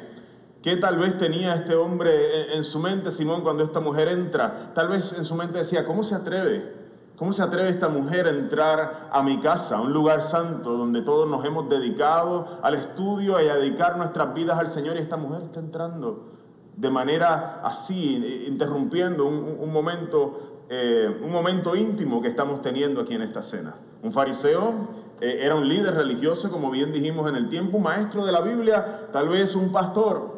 ¿Qué 0.63 0.77
tal 0.77 0.99
vez 0.99 1.19
tenía 1.19 1.55
este 1.55 1.75
hombre 1.75 2.55
en 2.55 2.65
su 2.65 2.81
mente, 2.81 3.11
Simón, 3.11 3.41
cuando 3.41 3.63
esta 3.63 3.81
mujer 3.81 4.09
entra? 4.09 4.73
Tal 4.75 4.89
vez 4.89 5.15
en 5.15 5.25
su 5.25 5.35
mente 5.35 5.57
decía, 5.57 5.87
¿cómo 5.87 6.05
se 6.05 6.15
atreve? 6.15 6.71
¿Cómo 7.17 7.33
se 7.33 7.43
atreve 7.43 7.71
esta 7.71 7.89
mujer 7.89 8.27
a 8.27 8.31
entrar 8.31 9.09
a 9.11 9.23
mi 9.23 9.41
casa, 9.41 9.81
un 9.81 9.95
lugar 9.95 10.21
santo 10.21 10.77
donde 10.77 11.01
todos 11.01 11.27
nos 11.31 11.43
hemos 11.47 11.71
dedicado 11.71 12.59
al 12.63 12.75
estudio 12.75 13.41
y 13.41 13.49
a 13.49 13.57
dedicar 13.57 13.97
nuestras 13.97 14.35
vidas 14.35 14.59
al 14.59 14.71
Señor? 14.71 14.97
Y 14.97 14.99
esta 14.99 15.17
mujer 15.17 15.45
está 15.45 15.61
entrando 15.61 16.29
de 16.77 16.91
manera 16.91 17.63
así, 17.63 18.45
interrumpiendo 18.47 19.25
un, 19.25 19.73
momento, 19.73 20.67
eh, 20.69 21.21
un 21.25 21.33
momento 21.33 21.75
íntimo 21.75 22.21
que 22.21 22.29
estamos 22.29 22.61
teniendo 22.61 23.01
aquí 23.01 23.15
en 23.15 23.23
esta 23.23 23.43
cena. 23.43 23.77
Un 24.03 24.13
fariseo 24.13 24.89
eh, 25.21 25.41
era 25.43 25.55
un 25.55 25.69
líder 25.69 25.95
religioso, 25.95 26.51
como 26.51 26.71
bien 26.71 26.93
dijimos 26.93 27.29
en 27.29 27.37
el 27.37 27.49
tiempo, 27.49 27.77
un 27.77 27.83
maestro 27.83 28.25
de 28.25 28.33
la 28.33 28.41
Biblia, 28.41 29.09
tal 29.13 29.29
vez 29.29 29.55
un 29.55 29.73
pastor, 29.73 30.30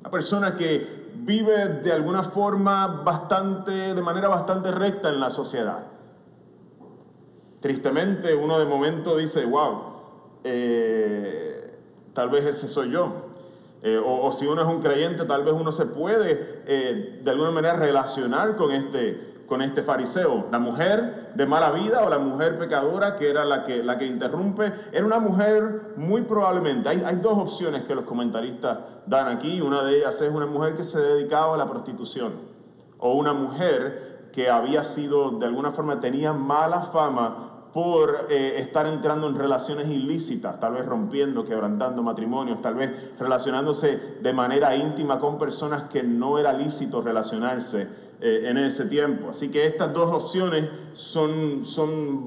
una 0.00 0.10
persona 0.10 0.56
que 0.56 1.10
vive 1.14 1.68
de 1.82 1.92
alguna 1.92 2.22
forma 2.22 3.02
bastante, 3.04 3.94
de 3.94 4.02
manera 4.02 4.28
bastante 4.28 4.70
recta 4.70 5.10
en 5.10 5.20
la 5.20 5.30
sociedad. 5.30 5.86
Tristemente 7.60 8.34
uno 8.34 8.58
de 8.58 8.64
momento 8.64 9.16
dice, 9.18 9.44
wow, 9.44 9.82
eh, 10.44 11.78
tal 12.14 12.30
vez 12.30 12.46
ese 12.46 12.66
soy 12.66 12.90
yo. 12.90 13.26
Eh, 13.82 14.00
o, 14.02 14.30
si 14.32 14.46
uno 14.46 14.62
es 14.62 14.68
un 14.68 14.80
creyente, 14.80 15.24
tal 15.24 15.44
vez 15.44 15.54
uno 15.54 15.72
se 15.72 15.86
puede 15.86 16.62
eh, 16.66 17.20
de 17.22 17.30
alguna 17.30 17.50
manera 17.50 17.76
relacionar 17.76 18.56
con 18.56 18.72
este, 18.72 19.29
con 19.50 19.62
este 19.62 19.82
fariseo. 19.82 20.46
La 20.52 20.60
mujer 20.60 21.32
de 21.34 21.44
mala 21.44 21.72
vida 21.72 22.04
o 22.04 22.08
la 22.08 22.20
mujer 22.20 22.56
pecadora, 22.56 23.16
que 23.16 23.28
era 23.28 23.44
la 23.44 23.64
que, 23.64 23.82
la 23.82 23.98
que 23.98 24.06
interrumpe, 24.06 24.72
era 24.92 25.04
una 25.04 25.18
mujer 25.18 25.92
muy 25.96 26.22
probablemente. 26.22 26.88
Hay, 26.88 27.02
hay 27.04 27.16
dos 27.16 27.36
opciones 27.36 27.82
que 27.82 27.96
los 27.96 28.04
comentaristas 28.04 28.78
dan 29.06 29.36
aquí. 29.36 29.60
Una 29.60 29.82
de 29.82 29.98
ellas 29.98 30.20
es 30.20 30.32
una 30.32 30.46
mujer 30.46 30.76
que 30.76 30.84
se 30.84 31.00
dedicaba 31.00 31.56
a 31.56 31.58
la 31.58 31.66
prostitución 31.66 32.32
o 32.98 33.14
una 33.14 33.32
mujer 33.32 34.30
que 34.32 34.48
había 34.48 34.84
sido, 34.84 35.32
de 35.32 35.46
alguna 35.46 35.72
forma, 35.72 35.98
tenía 35.98 36.32
mala 36.32 36.82
fama 36.82 37.48
por 37.72 38.26
eh, 38.30 38.54
estar 38.58 38.86
entrando 38.86 39.28
en 39.28 39.36
relaciones 39.36 39.88
ilícitas, 39.88 40.60
tal 40.60 40.74
vez 40.74 40.86
rompiendo, 40.86 41.44
quebrantando 41.44 42.02
matrimonios, 42.04 42.62
tal 42.62 42.74
vez 42.74 43.18
relacionándose 43.18 44.18
de 44.20 44.32
manera 44.32 44.76
íntima 44.76 45.18
con 45.18 45.38
personas 45.38 45.84
que 45.84 46.04
no 46.04 46.38
era 46.38 46.52
lícito 46.52 47.00
relacionarse 47.00 47.99
eh, 48.20 48.42
en 48.44 48.58
ese 48.58 48.86
tiempo. 48.86 49.30
Así 49.30 49.50
que 49.50 49.66
estas 49.66 49.92
dos 49.92 50.12
opciones 50.12 50.68
son, 50.92 51.64
son 51.64 52.26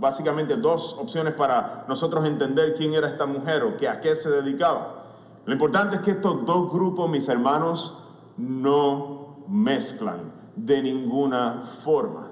básicamente 0.00 0.56
dos 0.56 0.96
opciones 0.98 1.34
para 1.34 1.84
nosotros 1.88 2.26
entender 2.26 2.74
quién 2.74 2.94
era 2.94 3.08
esta 3.08 3.26
mujer 3.26 3.62
o 3.62 3.76
que, 3.76 3.88
a 3.88 4.00
qué 4.00 4.14
se 4.14 4.30
dedicaba. 4.30 5.04
Lo 5.44 5.52
importante 5.52 5.96
es 5.96 6.02
que 6.02 6.10
estos 6.12 6.44
dos 6.44 6.72
grupos, 6.72 7.08
mis 7.08 7.28
hermanos, 7.28 7.98
no 8.36 9.44
mezclan 9.48 10.32
de 10.56 10.82
ninguna 10.82 11.62
forma. 11.84 12.30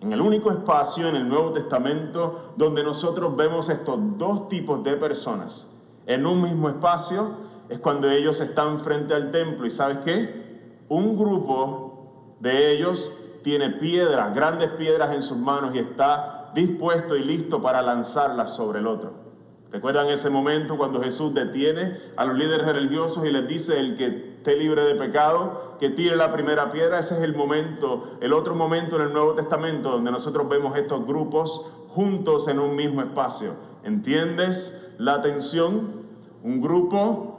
En 0.00 0.12
el 0.12 0.20
único 0.20 0.50
espacio 0.50 1.08
en 1.08 1.16
el 1.16 1.28
Nuevo 1.28 1.52
Testamento 1.52 2.52
donde 2.56 2.82
nosotros 2.82 3.34
vemos 3.36 3.68
estos 3.68 3.98
dos 4.18 4.48
tipos 4.48 4.82
de 4.84 4.96
personas 4.96 5.66
en 6.06 6.26
un 6.26 6.42
mismo 6.42 6.68
espacio 6.68 7.30
es 7.68 7.78
cuando 7.78 8.10
ellos 8.10 8.40
están 8.40 8.78
frente 8.78 9.14
al 9.14 9.30
templo 9.30 9.66
y 9.66 9.70
sabes 9.70 9.98
qué? 10.04 10.82
Un 10.88 11.16
grupo 11.16 11.93
de 12.40 12.72
ellos 12.72 13.10
tiene 13.42 13.70
piedras, 13.70 14.34
grandes 14.34 14.70
piedras 14.70 15.14
en 15.14 15.22
sus 15.22 15.36
manos 15.36 15.74
y 15.74 15.78
está 15.78 16.50
dispuesto 16.54 17.16
y 17.16 17.24
listo 17.24 17.60
para 17.60 17.82
lanzarlas 17.82 18.54
sobre 18.56 18.78
el 18.78 18.86
otro. 18.86 19.24
¿Recuerdan 19.70 20.08
ese 20.08 20.30
momento 20.30 20.76
cuando 20.76 21.02
Jesús 21.02 21.34
detiene 21.34 21.98
a 22.16 22.24
los 22.24 22.36
líderes 22.36 22.64
religiosos 22.64 23.26
y 23.26 23.32
les 23.32 23.48
dice 23.48 23.80
el 23.80 23.96
que 23.96 24.06
esté 24.06 24.56
libre 24.56 24.84
de 24.84 24.94
pecado, 24.94 25.74
que 25.80 25.90
tire 25.90 26.14
la 26.14 26.32
primera 26.32 26.70
piedra? 26.70 27.00
Ese 27.00 27.16
es 27.16 27.22
el 27.22 27.34
momento, 27.34 28.16
el 28.20 28.32
otro 28.32 28.54
momento 28.54 28.96
en 28.96 29.02
el 29.02 29.12
Nuevo 29.12 29.34
Testamento 29.34 29.90
donde 29.90 30.12
nosotros 30.12 30.48
vemos 30.48 30.76
estos 30.76 31.04
grupos 31.04 31.72
juntos 31.88 32.46
en 32.46 32.60
un 32.60 32.76
mismo 32.76 33.02
espacio. 33.02 33.54
¿Entiendes 33.82 34.92
la 34.98 35.22
tensión? 35.22 36.04
Un 36.44 36.60
grupo 36.60 37.33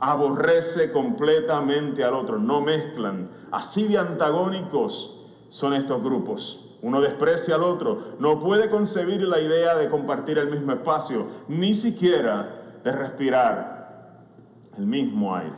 aborrece 0.00 0.90
completamente 0.92 2.02
al 2.02 2.14
otro, 2.14 2.38
no 2.38 2.60
mezclan. 2.62 3.30
Así 3.52 3.84
de 3.84 3.98
antagónicos 3.98 5.26
son 5.50 5.74
estos 5.74 6.02
grupos. 6.02 6.78
Uno 6.82 7.02
desprecia 7.02 7.56
al 7.56 7.62
otro, 7.62 7.98
no 8.18 8.40
puede 8.40 8.70
concebir 8.70 9.20
la 9.20 9.38
idea 9.38 9.76
de 9.76 9.90
compartir 9.90 10.38
el 10.38 10.50
mismo 10.50 10.72
espacio, 10.72 11.26
ni 11.48 11.74
siquiera 11.74 12.78
de 12.82 12.90
respirar 12.90 14.24
el 14.78 14.86
mismo 14.86 15.36
aire. 15.36 15.56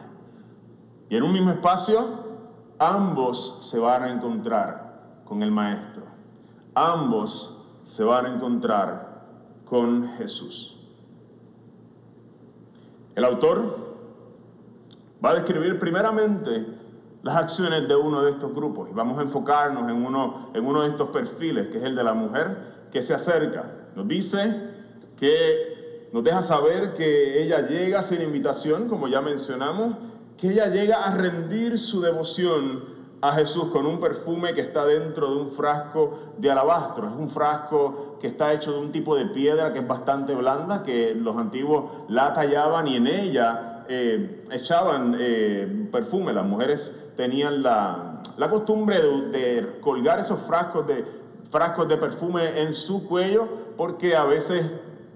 Y 1.08 1.16
en 1.16 1.22
un 1.22 1.32
mismo 1.32 1.52
espacio, 1.52 2.04
ambos 2.78 3.68
se 3.70 3.78
van 3.78 4.02
a 4.02 4.12
encontrar 4.12 5.22
con 5.24 5.44
el 5.44 5.52
Maestro. 5.52 6.02
Ambos 6.74 7.68
se 7.84 8.02
van 8.02 8.26
a 8.26 8.34
encontrar 8.34 9.22
con 9.64 10.16
Jesús. 10.16 10.80
El 13.14 13.24
autor 13.24 13.91
va 15.24 15.30
a 15.30 15.34
describir 15.34 15.78
primeramente 15.78 16.66
las 17.22 17.36
acciones 17.36 17.86
de 17.86 17.94
uno 17.94 18.22
de 18.22 18.32
estos 18.32 18.54
grupos. 18.54 18.90
Y 18.90 18.94
vamos 18.94 19.18
a 19.18 19.22
enfocarnos 19.22 19.88
en 19.88 20.04
uno, 20.04 20.50
en 20.54 20.66
uno 20.66 20.82
de 20.82 20.88
estos 20.88 21.10
perfiles, 21.10 21.68
que 21.68 21.78
es 21.78 21.84
el 21.84 21.94
de 21.94 22.04
la 22.04 22.14
mujer 22.14 22.56
que 22.90 23.02
se 23.02 23.14
acerca. 23.14 23.64
Nos 23.94 24.08
dice 24.08 24.54
que 25.16 26.08
nos 26.12 26.24
deja 26.24 26.42
saber 26.42 26.94
que 26.94 27.42
ella 27.42 27.66
llega 27.66 28.02
sin 28.02 28.20
invitación, 28.20 28.88
como 28.88 29.08
ya 29.08 29.20
mencionamos, 29.20 29.94
que 30.36 30.50
ella 30.50 30.66
llega 30.66 31.04
a 31.04 31.14
rendir 31.14 31.78
su 31.78 32.00
devoción 32.00 32.92
a 33.20 33.32
Jesús 33.34 33.66
con 33.66 33.86
un 33.86 34.00
perfume 34.00 34.52
que 34.52 34.60
está 34.60 34.84
dentro 34.84 35.30
de 35.30 35.40
un 35.40 35.52
frasco 35.52 36.18
de 36.38 36.50
alabastro. 36.50 37.06
Es 37.06 37.14
un 37.14 37.30
frasco 37.30 38.18
que 38.20 38.26
está 38.26 38.52
hecho 38.52 38.72
de 38.72 38.80
un 38.80 38.90
tipo 38.90 39.14
de 39.14 39.26
piedra 39.26 39.72
que 39.72 39.78
es 39.78 39.86
bastante 39.86 40.34
blanda, 40.34 40.82
que 40.82 41.14
los 41.14 41.36
antiguos 41.36 41.84
la 42.08 42.34
tallaban 42.34 42.88
y 42.88 42.96
en 42.96 43.06
ella 43.06 43.71
eh, 43.88 44.44
echaban 44.50 45.16
eh, 45.18 45.88
perfume. 45.90 46.32
Las 46.32 46.44
mujeres 46.44 47.12
tenían 47.16 47.62
la, 47.62 48.22
costumbre 48.50 48.96
de, 49.30 49.78
colgar 49.80 50.20
esos 50.20 50.40
frascos 50.40 50.86
de, 50.86 51.04
frascos 51.50 51.88
de 51.88 51.96
perfume 51.96 52.60
en 52.60 52.74
su 52.74 53.06
cuello 53.06 53.48
porque 53.76 54.16
a 54.16 54.24
veces 54.24 54.64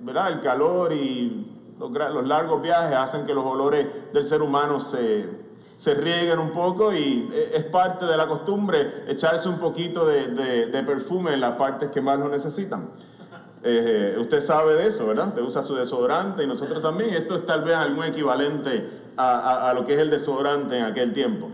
¿verdad? 0.03 0.33
el 0.33 0.41
calor 0.41 0.93
y 0.93 1.47
los, 1.79 2.27
largos 2.27 2.63
viajes 2.63 2.97
hacen 2.97 3.27
que 3.27 3.35
los 3.35 3.45
olores 3.45 3.87
del 4.13 4.25
ser 4.25 4.43
humano 4.43 4.81
se, 4.81 5.27
se 5.77 5.95
rieguen 5.95 6.39
un 6.39 6.51
poco 6.51 6.93
y 6.93 7.29
e, 7.33 7.57
es 7.57 7.65
parte 7.65 8.07
de 8.07 8.17
la 8.17 8.27
costumbre 8.27 9.05
echarse 9.09 9.49
un 9.49 9.59
poquito 9.59 10.07
de, 10.07 10.83
perfume 10.87 11.35
en 11.35 11.41
las 11.41 11.57
partes 11.57 11.91
que 11.91 12.01
más 12.01 12.19
lo 12.19 12.29
necesitan. 12.29 12.91
Eh, 13.69 14.17
usted 14.19 14.41
sabe 14.41 14.75
de 14.75 14.87
eso, 14.87 15.07
¿verdad? 15.07 15.29
Usted 15.29 15.43
usa 15.43 15.63
su 15.63 15.75
desodorante 15.75 16.45
y 16.45 16.47
nosotros 16.47 16.81
también. 16.81 17.15
Esto 17.15 17.35
es 17.35 17.45
tal 17.45 17.63
vez 17.63 17.75
algún 17.77 18.05
equivalente 18.05 18.85
a 19.17 19.73
lo 19.75 19.87
que 19.87 19.95
es 19.95 20.01
el 20.01 20.11
desodorante 20.11 20.79
en 20.79 20.85
aquel 20.85 21.13
tiempo. 21.13 21.51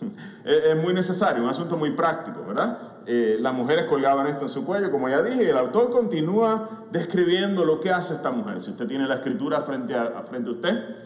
es 0.44 0.76
muy 0.76 0.94
necesario, 0.94 1.42
un 1.42 1.48
asunto 1.48 1.76
muy 1.76 1.90
práctico, 1.90 2.44
¿verdad? 2.46 2.78
Eh, 3.06 3.36
las 3.40 3.54
mujeres 3.54 3.84
colgaban 3.86 4.26
esto 4.26 4.44
en 4.44 4.48
su 4.48 4.64
cuello, 4.64 4.90
como 4.90 5.08
ya 5.08 5.22
dije, 5.22 5.48
el 5.48 5.56
autor 5.56 5.90
continúa 5.90 6.86
describiendo 6.90 7.64
lo 7.64 7.80
que 7.80 7.90
hace 7.90 8.14
esta 8.14 8.30
mujer. 8.30 8.60
Si 8.60 8.70
usted 8.70 8.86
tiene 8.86 9.06
la 9.06 9.16
escritura 9.16 9.60
frente 9.60 9.94
a, 9.94 10.22
frente 10.22 10.50
a 10.50 10.52
usted, 10.52 10.96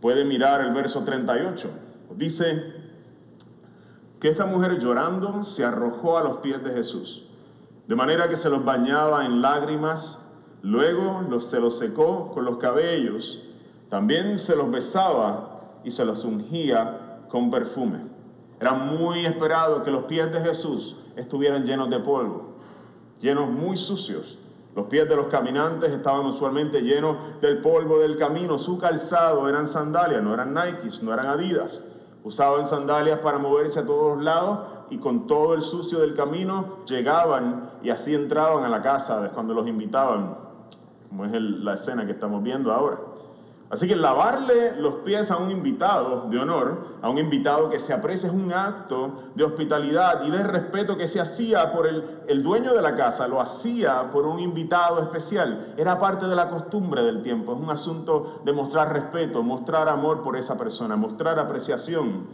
puede 0.00 0.24
mirar 0.24 0.60
el 0.60 0.72
verso 0.72 1.02
38. 1.02 1.68
Dice 2.16 2.74
que 4.20 4.28
esta 4.28 4.46
mujer 4.46 4.78
llorando 4.78 5.42
se 5.42 5.64
arrojó 5.64 6.18
a 6.18 6.22
los 6.22 6.38
pies 6.38 6.62
de 6.62 6.70
Jesús, 6.70 7.24
de 7.90 7.96
manera 7.96 8.28
que 8.28 8.36
se 8.36 8.48
los 8.48 8.64
bañaba 8.64 9.26
en 9.26 9.42
lágrimas, 9.42 10.20
luego 10.62 11.22
los, 11.28 11.50
se 11.50 11.58
los 11.58 11.76
secó 11.76 12.32
con 12.32 12.44
los 12.44 12.58
cabellos, 12.58 13.48
también 13.88 14.38
se 14.38 14.54
los 14.54 14.70
besaba 14.70 15.80
y 15.82 15.90
se 15.90 16.04
los 16.04 16.24
ungía 16.24 17.18
con 17.28 17.50
perfume. 17.50 17.98
Era 18.60 18.74
muy 18.74 19.26
esperado 19.26 19.82
que 19.82 19.90
los 19.90 20.04
pies 20.04 20.30
de 20.30 20.40
Jesús 20.40 20.98
estuvieran 21.16 21.64
llenos 21.64 21.90
de 21.90 21.98
polvo, 21.98 22.52
llenos 23.20 23.50
muy 23.50 23.76
sucios. 23.76 24.38
Los 24.76 24.86
pies 24.86 25.08
de 25.08 25.16
los 25.16 25.26
caminantes 25.26 25.90
estaban 25.90 26.26
usualmente 26.26 26.82
llenos 26.82 27.16
del 27.40 27.58
polvo 27.58 27.98
del 27.98 28.16
camino. 28.16 28.60
Su 28.60 28.78
calzado 28.78 29.48
eran 29.48 29.66
sandalias, 29.66 30.22
no 30.22 30.32
eran 30.32 30.54
Nikes, 30.54 31.02
no 31.02 31.12
eran 31.12 31.26
Adidas. 31.26 31.82
Usaban 32.22 32.68
sandalias 32.68 33.18
para 33.18 33.38
moverse 33.38 33.80
a 33.80 33.86
todos 33.86 34.22
lados 34.22 34.79
y 34.90 34.98
con 34.98 35.26
todo 35.26 35.54
el 35.54 35.62
sucio 35.62 36.00
del 36.00 36.14
camino 36.14 36.84
llegaban 36.86 37.70
y 37.82 37.90
así 37.90 38.14
entraban 38.14 38.64
a 38.64 38.68
la 38.68 38.82
casa 38.82 39.30
cuando 39.32 39.54
los 39.54 39.66
invitaban, 39.66 40.36
como 41.08 41.24
es 41.24 41.32
la 41.32 41.74
escena 41.74 42.04
que 42.04 42.12
estamos 42.12 42.42
viendo 42.42 42.72
ahora. 42.72 42.98
Así 43.70 43.86
que 43.86 43.94
lavarle 43.94 44.74
los 44.80 44.96
pies 44.96 45.30
a 45.30 45.36
un 45.36 45.52
invitado 45.52 46.28
de 46.28 46.40
honor, 46.40 46.86
a 47.02 47.08
un 47.08 47.18
invitado 47.18 47.70
que 47.70 47.78
se 47.78 47.92
aprecia, 47.92 48.28
es 48.28 48.34
un 48.34 48.52
acto 48.52 49.30
de 49.36 49.44
hospitalidad 49.44 50.24
y 50.24 50.30
de 50.32 50.42
respeto 50.42 50.96
que 50.96 51.06
se 51.06 51.20
hacía 51.20 51.70
por 51.70 51.86
el, 51.86 52.04
el, 52.26 52.42
dueño 52.42 52.74
de 52.74 52.82
la 52.82 52.96
casa, 52.96 53.28
lo 53.28 53.40
hacía 53.40 54.10
por 54.10 54.26
un 54.26 54.40
invitado 54.40 55.00
especial. 55.00 55.72
Era 55.76 56.00
parte 56.00 56.26
de 56.26 56.34
la 56.34 56.50
costumbre 56.50 57.04
del 57.04 57.22
tiempo, 57.22 57.54
es 57.54 57.60
un 57.60 57.70
asunto 57.70 58.40
de 58.44 58.52
mostrar 58.52 58.92
respeto, 58.92 59.40
mostrar 59.44 59.88
amor 59.88 60.22
por 60.22 60.36
esa 60.36 60.58
persona, 60.58 60.96
mostrar 60.96 61.38
apreciación 61.38 62.26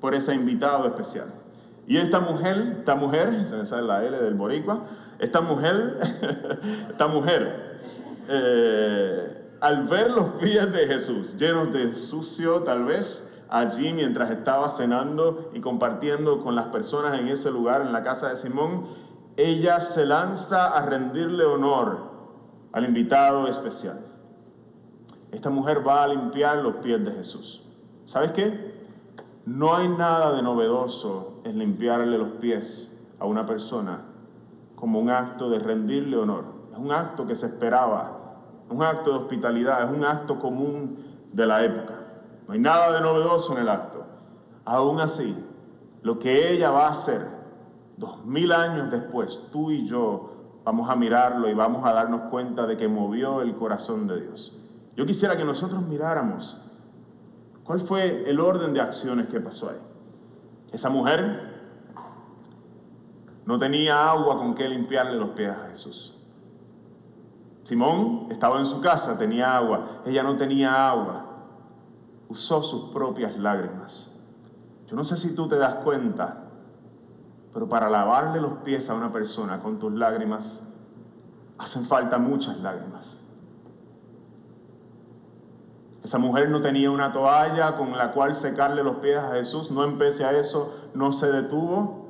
por 0.00 0.14
ese 0.14 0.32
invitado 0.32 0.86
especial. 0.86 1.43
Y 1.86 1.98
esta 1.98 2.20
mujer, 2.20 2.76
esta 2.78 2.94
mujer, 2.94 3.46
se 3.46 3.56
me 3.56 3.66
sale 3.66 3.82
la 3.82 4.04
L 4.04 4.16
del 4.16 4.34
boricua, 4.34 4.84
esta 5.18 5.40
mujer, 5.40 5.98
esta 6.90 7.06
mujer, 7.08 7.78
eh, 8.28 9.56
al 9.60 9.84
ver 9.88 10.10
los 10.10 10.30
pies 10.40 10.72
de 10.72 10.86
Jesús 10.86 11.36
llenos 11.36 11.72
de 11.72 11.94
sucio, 11.94 12.62
tal 12.62 12.84
vez 12.84 13.44
allí 13.50 13.92
mientras 13.92 14.30
estaba 14.30 14.68
cenando 14.68 15.50
y 15.54 15.60
compartiendo 15.60 16.42
con 16.42 16.56
las 16.56 16.68
personas 16.68 17.18
en 17.20 17.28
ese 17.28 17.50
lugar, 17.50 17.82
en 17.82 17.92
la 17.92 18.02
casa 18.02 18.30
de 18.30 18.36
Simón, 18.36 18.86
ella 19.36 19.80
se 19.80 20.06
lanza 20.06 20.68
a 20.68 20.86
rendirle 20.86 21.44
honor 21.44 21.98
al 22.72 22.84
invitado 22.84 23.46
especial. 23.46 24.00
Esta 25.32 25.50
mujer 25.50 25.86
va 25.86 26.04
a 26.04 26.08
limpiar 26.08 26.58
los 26.58 26.76
pies 26.76 27.04
de 27.04 27.12
Jesús. 27.12 27.62
¿Sabes 28.04 28.32
qué? 28.32 28.73
No 29.46 29.76
hay 29.76 29.88
nada 29.88 30.32
de 30.32 30.42
novedoso 30.42 31.40
en 31.44 31.58
limpiarle 31.58 32.18
los 32.18 32.30
pies 32.40 33.08
a 33.18 33.26
una 33.26 33.44
persona 33.46 34.04
como 34.74 35.00
un 35.00 35.10
acto 35.10 35.50
de 35.50 35.58
rendirle 35.58 36.16
honor. 36.16 36.44
Es 36.72 36.78
un 36.78 36.92
acto 36.92 37.26
que 37.26 37.36
se 37.36 37.46
esperaba 37.46 38.24
un 38.68 38.82
acto 38.82 39.10
de 39.10 39.18
hospitalidad, 39.18 39.84
es 39.84 39.96
un 39.96 40.04
acto 40.04 40.38
común 40.38 40.98
de 41.32 41.46
la 41.46 41.64
época. 41.64 41.94
No 42.46 42.54
hay 42.54 42.60
nada 42.60 42.92
de 42.92 43.00
novedoso 43.00 43.52
en 43.52 43.62
el 43.62 43.68
acto. 43.68 44.04
Aún 44.64 45.00
así, 45.00 45.36
lo 46.02 46.18
que 46.18 46.52
ella 46.52 46.70
va 46.70 46.86
a 46.86 46.90
hacer 46.90 47.26
dos 47.96 48.24
mil 48.24 48.52
años 48.52 48.90
después, 48.90 49.48
tú 49.52 49.70
y 49.70 49.86
yo 49.86 50.30
vamos 50.64 50.88
a 50.88 50.96
mirarlo 50.96 51.48
y 51.48 51.54
vamos 51.54 51.84
a 51.84 51.92
darnos 51.92 52.22
cuenta 52.30 52.66
de 52.66 52.76
que 52.76 52.88
movió 52.88 53.42
el 53.42 53.54
corazón 53.54 54.06
de 54.06 54.22
Dios. 54.22 54.60
Yo 54.96 55.06
quisiera 55.06 55.36
que 55.36 55.44
nosotros 55.44 55.82
miráramos 55.82 56.63
cuál 57.64 57.80
fue 57.80 58.28
el 58.28 58.38
orden 58.40 58.74
de 58.74 58.80
acciones 58.80 59.28
que 59.28 59.40
pasó 59.40 59.70
ahí. 59.70 59.80
Esa 60.72 60.90
mujer 60.90 61.54
no 63.46 63.58
tenía 63.58 64.10
agua 64.10 64.38
con 64.38 64.54
que 64.54 64.68
limpiarle 64.68 65.16
los 65.16 65.30
pies 65.30 65.50
a 65.50 65.68
Jesús. 65.68 66.14
Simón 67.64 68.26
estaba 68.30 68.60
en 68.60 68.66
su 68.66 68.80
casa, 68.80 69.16
tenía 69.16 69.56
agua, 69.56 70.02
ella 70.04 70.22
no 70.22 70.36
tenía 70.36 70.90
agua. 70.90 71.24
Usó 72.28 72.62
sus 72.62 72.90
propias 72.90 73.38
lágrimas. 73.38 74.10
Yo 74.86 74.96
no 74.96 75.04
sé 75.04 75.16
si 75.16 75.34
tú 75.34 75.48
te 75.48 75.56
das 75.56 75.74
cuenta, 75.76 76.44
pero 77.52 77.68
para 77.68 77.88
lavarle 77.88 78.40
los 78.40 78.58
pies 78.58 78.90
a 78.90 78.94
una 78.94 79.12
persona 79.12 79.60
con 79.60 79.78
tus 79.78 79.92
lágrimas, 79.92 80.60
hacen 81.56 81.84
falta 81.84 82.18
muchas 82.18 82.58
lágrimas. 82.58 83.13
Esa 86.04 86.18
mujer 86.18 86.50
no 86.50 86.60
tenía 86.60 86.90
una 86.90 87.12
toalla 87.12 87.78
con 87.78 87.96
la 87.96 88.12
cual 88.12 88.34
secarle 88.34 88.84
los 88.84 88.96
pies 88.96 89.16
a 89.16 89.32
Jesús, 89.36 89.70
no 89.70 89.84
empecé 89.84 90.26
a 90.26 90.32
eso, 90.38 90.90
no 90.92 91.14
se 91.14 91.32
detuvo. 91.32 92.04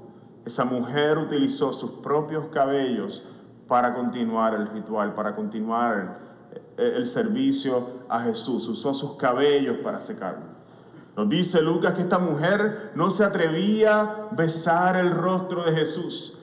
Esa 0.45 0.65
mujer 0.65 1.17
utilizó 1.17 1.73
sus 1.73 1.93
propios 1.93 2.47
cabellos 2.47 3.29
para 3.69 3.95
continuar 3.95 4.55
el 4.55 4.67
ritual, 4.67 5.15
para 5.15 5.37
continuar 5.37 6.19
el 6.77 7.07
servicio 7.07 7.89
a 8.09 8.21
Jesús. 8.21 8.67
Usó 8.67 8.93
sus 8.95 9.13
cabellos 9.13 9.77
para 9.77 10.01
secarlo. 10.01 10.55
Nos 11.17 11.29
dice 11.29 11.63
Lucas 11.63 11.95
que 11.95 12.03
esta 12.03 12.19
mujer 12.19 12.91
no 12.97 13.11
se 13.11 13.25
atrevía 13.25 14.01
a 14.01 14.29
besar 14.33 14.97
el 14.97 15.13
rostro 15.13 15.63
de 15.63 15.73
Jesús. 15.73 16.34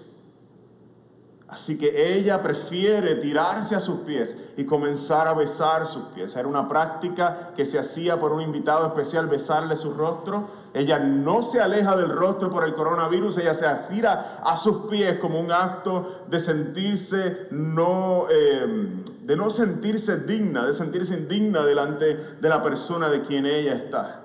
Así 1.51 1.77
que 1.77 2.15
ella 2.15 2.41
prefiere 2.41 3.15
tirarse 3.15 3.75
a 3.75 3.81
sus 3.81 3.99
pies 3.99 4.37
y 4.55 4.63
comenzar 4.63 5.27
a 5.27 5.33
besar 5.33 5.85
sus 5.85 6.03
pies. 6.15 6.33
Era 6.37 6.47
una 6.47 6.69
práctica 6.69 7.51
que 7.57 7.65
se 7.65 7.77
hacía 7.77 8.17
por 8.17 8.31
un 8.31 8.41
invitado 8.41 8.87
especial, 8.87 9.27
besarle 9.27 9.75
su 9.75 9.93
rostro. 9.93 10.47
Ella 10.73 10.97
no 10.99 11.41
se 11.41 11.59
aleja 11.59 11.97
del 11.97 12.07
rostro 12.07 12.49
por 12.49 12.63
el 12.63 12.73
coronavirus, 12.73 13.39
ella 13.39 13.53
se 13.53 13.67
tira 13.93 14.39
a 14.45 14.55
sus 14.55 14.89
pies 14.89 15.19
como 15.19 15.41
un 15.41 15.51
acto 15.51 16.23
de 16.29 16.39
sentirse 16.39 17.47
no, 17.51 18.27
eh, 18.31 19.03
de 19.23 19.35
no 19.35 19.49
sentirse 19.49 20.21
digna, 20.21 20.65
de 20.65 20.73
sentirse 20.73 21.15
indigna 21.15 21.65
delante 21.65 22.15
de 22.15 22.49
la 22.49 22.63
persona 22.63 23.09
de 23.09 23.23
quien 23.23 23.45
ella 23.45 23.73
está. 23.73 24.21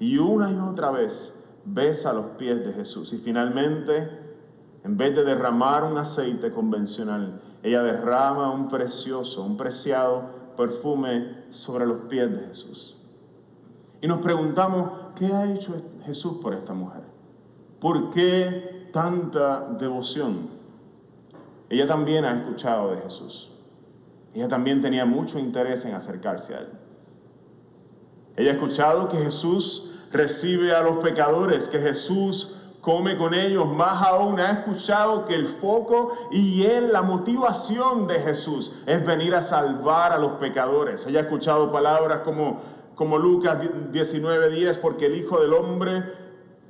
Y 0.00 0.16
una 0.16 0.50
y 0.50 0.56
otra 0.56 0.90
vez 0.90 1.34
besa 1.66 2.14
los 2.14 2.24
pies 2.38 2.64
de 2.64 2.72
Jesús. 2.72 3.12
Y 3.12 3.18
finalmente 3.18 4.23
en 4.84 4.98
vez 4.98 5.16
de 5.16 5.24
derramar 5.24 5.82
un 5.84 5.96
aceite 5.96 6.50
convencional, 6.50 7.40
ella 7.62 7.82
derrama 7.82 8.50
un 8.50 8.68
precioso, 8.68 9.42
un 9.42 9.56
preciado 9.56 10.24
perfume 10.58 11.44
sobre 11.48 11.86
los 11.86 12.02
pies 12.08 12.30
de 12.30 12.46
Jesús. 12.48 12.98
Y 14.02 14.06
nos 14.06 14.20
preguntamos, 14.20 14.90
¿qué 15.16 15.26
ha 15.26 15.50
hecho 15.50 15.74
Jesús 16.04 16.34
por 16.42 16.52
esta 16.52 16.74
mujer? 16.74 17.02
¿Por 17.80 18.10
qué 18.10 18.90
tanta 18.92 19.68
devoción? 19.78 20.50
Ella 21.70 21.86
también 21.86 22.26
ha 22.26 22.36
escuchado 22.36 22.90
de 22.90 23.00
Jesús. 23.00 23.52
Ella 24.34 24.48
también 24.48 24.82
tenía 24.82 25.06
mucho 25.06 25.38
interés 25.38 25.86
en 25.86 25.94
acercarse 25.94 26.54
a 26.54 26.58
Él. 26.58 26.68
Ella 28.36 28.50
ha 28.50 28.54
escuchado 28.54 29.08
que 29.08 29.16
Jesús 29.16 29.94
recibe 30.12 30.74
a 30.74 30.82
los 30.82 30.98
pecadores, 30.98 31.68
que 31.68 31.78
Jesús 31.78 32.56
come 32.84 33.16
con 33.16 33.32
ellos, 33.32 33.66
más 33.66 34.02
aún 34.02 34.38
ha 34.38 34.52
escuchado 34.52 35.24
que 35.24 35.34
el 35.34 35.46
foco 35.46 36.12
y 36.30 36.66
la 36.66 37.02
motivación 37.02 38.06
de 38.06 38.20
Jesús 38.20 38.72
es 38.86 39.04
venir 39.06 39.34
a 39.34 39.42
salvar 39.42 40.12
a 40.12 40.18
los 40.18 40.32
pecadores. 40.32 41.06
Ella 41.06 41.20
ha 41.20 41.22
escuchado 41.22 41.72
palabras 41.72 42.20
como, 42.20 42.60
como 42.94 43.18
Lucas 43.18 43.58
19:10, 43.90 44.78
porque 44.78 45.06
el 45.06 45.16
Hijo 45.16 45.40
del 45.40 45.54
Hombre 45.54 46.02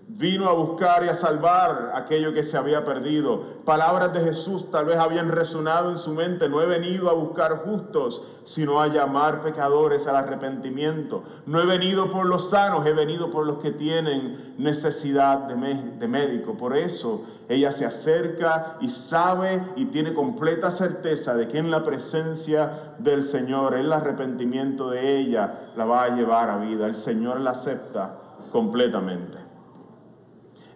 Vino 0.07 0.49
a 0.49 0.53
buscar 0.53 1.03
y 1.03 1.09
a 1.09 1.15
salvar 1.15 1.93
aquello 1.95 2.35
que 2.35 2.43
se 2.43 2.59
había 2.59 2.85
perdido. 2.85 3.43
Palabras 3.65 4.13
de 4.13 4.21
Jesús 4.21 4.71
tal 4.71 4.85
vez 4.85 4.99
habían 4.99 5.31
resonado 5.31 5.91
en 5.91 5.97
su 5.97 6.13
mente. 6.13 6.47
No 6.47 6.61
he 6.61 6.67
venido 6.67 7.09
a 7.09 7.15
buscar 7.15 7.65
justos, 7.65 8.23
sino 8.45 8.83
a 8.83 8.89
llamar 8.89 9.41
pecadores 9.41 10.07
al 10.07 10.17
arrepentimiento. 10.17 11.25
No 11.47 11.59
he 11.59 11.67
venido 11.67 12.11
por 12.13 12.27
los 12.27 12.51
sanos, 12.51 12.85
he 12.85 12.93
venido 12.93 13.31
por 13.31 13.47
los 13.47 13.59
que 13.59 13.71
tienen 13.71 14.55
necesidad 14.59 15.49
de, 15.49 15.57
de 15.75 16.07
médico. 16.07 16.55
Por 16.55 16.77
eso 16.77 17.25
ella 17.49 17.73
se 17.73 17.87
acerca 17.87 18.77
y 18.83 18.91
sabe 18.91 19.63
y 19.75 19.87
tiene 19.87 20.13
completa 20.13 20.71
certeza 20.71 21.35
de 21.35 21.49
que 21.49 21.59
en 21.59 21.71
la 21.71 21.83
presencia 21.83 22.95
del 22.99 23.25
Señor, 23.25 23.75
el 23.75 23.91
arrepentimiento 23.91 24.91
de 24.91 25.19
ella 25.19 25.71
la 25.77 25.87
va 25.87 26.05
a 26.05 26.15
llevar 26.15 26.51
a 26.51 26.59
vida. 26.59 26.87
El 26.87 26.97
Señor 26.97 27.41
la 27.41 27.53
acepta 27.53 28.19
completamente 28.53 29.44